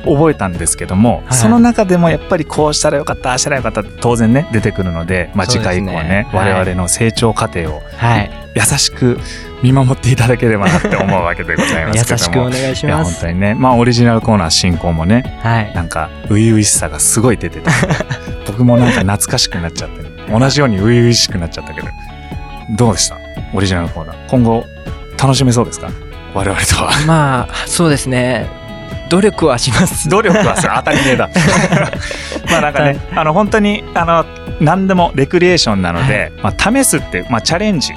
[0.05, 1.39] 覚えたんですけども、はい。
[1.39, 8.31] その中でもやっぱりこうしたらよかったああしたらよかった当然ね出てくるので、まあ、次回以降はねね我々の成長過程をはい。
[8.55, 9.19] 優しく
[9.63, 12.51] 見守っていただければなって思うわけでございますけども。
[12.51, 13.21] 優しくお願いします。
[13.23, 15.73] 当にねまあオリジナルコーナー進行もねはい。
[15.75, 17.71] なんか初々しさがすごい出てて
[18.47, 21.89] 僕もなんか懐かしくなっちゃって、ね、同じように初々しくなっちゃったけど
[22.77, 23.17] どうでした？
[23.55, 24.17] オリジナルコーナー。
[24.29, 24.65] 今後
[25.21, 25.89] 楽しめそうですか？
[26.35, 26.91] 我々とは。
[27.07, 28.47] まあそうですね
[29.13, 30.09] 努力はします。
[30.11, 30.73] 努力はする。
[30.75, 31.29] 当たり前だ。
[32.51, 34.25] まあなんかねあの本当にあの
[34.61, 37.93] 何でもレクリエーションなので、まあ、試すって、まあ、チャレンジ。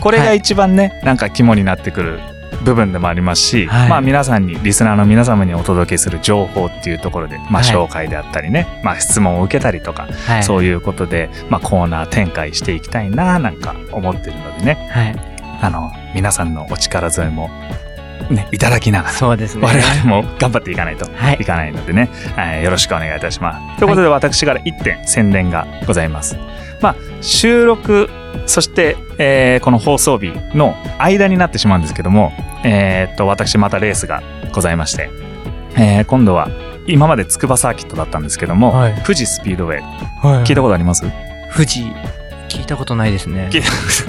[0.00, 2.20] これが一番ね、なんか肝になってくる
[2.62, 3.88] 部分でもありますし、はい。
[3.88, 10.42] まあ皆さんにリスナーの皆様にお届けする情報っていうところで、まあ、はい紹介であったりね、まあ、質問を受けたりとか、はい。
[10.42, 14.88] そういうことで、まあ、コーナー展開していきたいななんか思ってるのでね。
[14.90, 15.14] はい。
[15.60, 17.50] あの皆さんのお力添えも
[18.30, 19.66] ね、いただきながら、そうですね。
[19.66, 21.38] 我々も頑張っていかないとはい。
[21.40, 23.78] いかないのでね、はいよろしくお願いいたします。
[23.78, 26.36] ということで、私から1点宣伝がございます。
[26.80, 28.08] まあ、収録、
[28.46, 32.32] そして、えーこの放送日の間になってしまうんですけども、
[32.64, 35.10] えーっと、私またレースがございまして、
[35.76, 36.48] えー今度は、
[36.86, 38.94] 今まで筑波サーキットだったんですけども、はい。
[39.04, 40.44] 富士スピードウェイ、はい。
[40.44, 41.04] 聞いたことあります、
[41.54, 41.92] 富士、
[42.48, 43.50] 聞いたことないですね。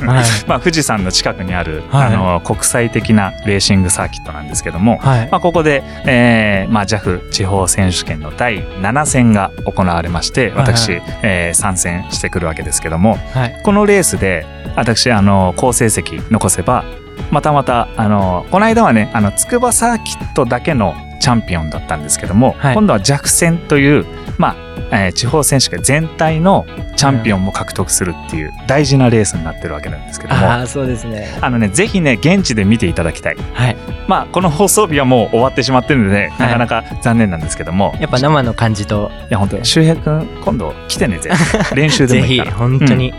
[0.05, 0.23] はい。
[0.47, 5.29] まあ、富士山の近くにある、はいあの国際的なレーシングサーキットなんですけども、はい。
[5.31, 13.59] まあ、ここで、えーまあ、JAF 地方選手権の第7戦が行われまして私、はいえー参戦してくるわけですけどもはい。
[13.63, 16.85] このレースで私あの好成績残せば
[17.31, 22.73] またまたあのこの間はねあの筑波サーキットだけのチャンピオンだったんですけども、はい。
[22.73, 24.05] 今度は弱戦という、
[24.37, 24.55] まあ
[24.91, 26.65] えー地方選手権全体の
[26.95, 31.37] チャンピオンも獲得するっていう大事なレースになってるわけなんですけどもああ、そうですね。
[31.41, 33.35] あのねぜひね現地で見ていただきたい。
[33.53, 33.77] はい。
[34.07, 36.47] まあこの放送日はもう終わってしまってるので、はい。
[36.47, 41.29] なかなか残念なんですけどもやっぱ生の感じと、いや本当周平君今度来てねぜ
[41.69, 41.75] ひ。
[41.75, 42.51] 練習でぜひ、もいいから。
[42.53, 43.13] 本当に、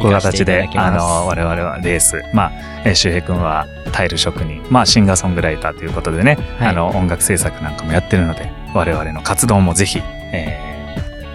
[0.00, 2.52] こういう形であの我々はレースまあ
[2.84, 10.00] えー周平君はタイル職人まあシンガーソングライターということでね、はいあの音楽制作なんかもやってるので我々の活動もぜひ、
[10.32, 10.70] えー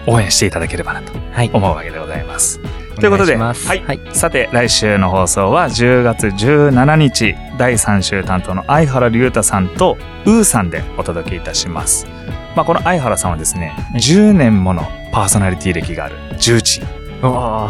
[0.08, 1.50] 応援していただければなとはい。
[1.52, 2.60] 思うわけでございます。
[2.94, 4.00] ということで、はいはい。
[4.12, 12.06] さて来週の放送は10月17日第3週担当の相原龍太さんとウーさんでお届けいたします。
[12.54, 16.86] まあ、この相原さんはですね、10年ものパーソナリティ歴がある重鎮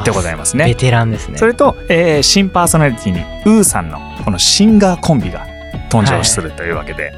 [0.05, 0.75] でございますベね。
[0.75, 1.39] テランですね。
[1.39, 5.47] それと、えー新パーソナリティにウーさんのこのシンガーコンビが
[5.91, 7.13] 登場するというわけで、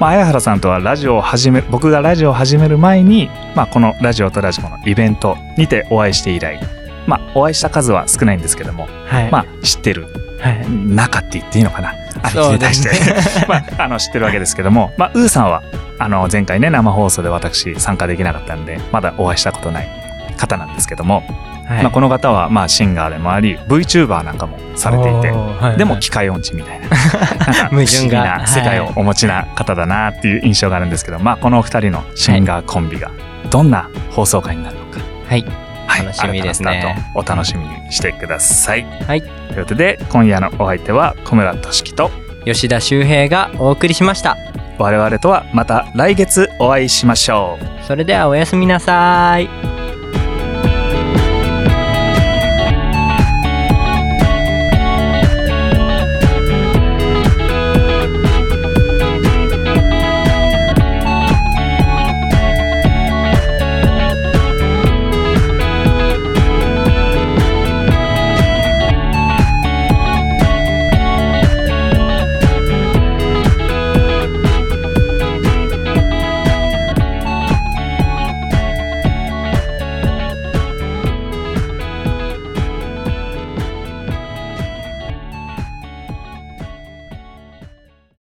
[0.00, 6.60] まあ、相原さんとはラジオを始め僕がラジオを始める前に、まあ、このラジオとラジコのイベントにてお会いして以来、
[7.06, 9.30] まあ、お会いした数は少ないんですけども、はい。
[9.30, 10.06] まあ、知ってる
[10.38, 10.70] はい。
[10.70, 11.94] 仲って言っていいのかな？
[12.22, 12.90] あそうに対して、
[13.48, 15.62] まあ、あの知ってるわけですけども、まあ、ウーさんは
[15.98, 19.88] あの前回ね生放送で私参加できなかったんでまだお会いしたことない
[20.36, 21.22] 方なんですけども、
[21.66, 26.86] はいまあ、この方はまあシンガーでもあり VTuber なんかもされていてはいでも機械音痴みたいな
[27.70, 33.10] 不思議な世界をお持ちな方だなっていう印象があるんですけど、まあ、このお二人のシンガーコンビが
[33.50, 35.44] どんな放送回になるのか、はい。
[35.86, 38.86] はい、楽しみですねお楽しみにしてください。
[39.06, 39.22] はい。
[39.22, 42.10] ということで今夜のお相手は小村俊樹と
[42.44, 44.36] 吉田修平がお送りしました。
[44.78, 47.84] 我々とはまた来月お会いしましょう。
[47.84, 49.75] それではおやすみなさい。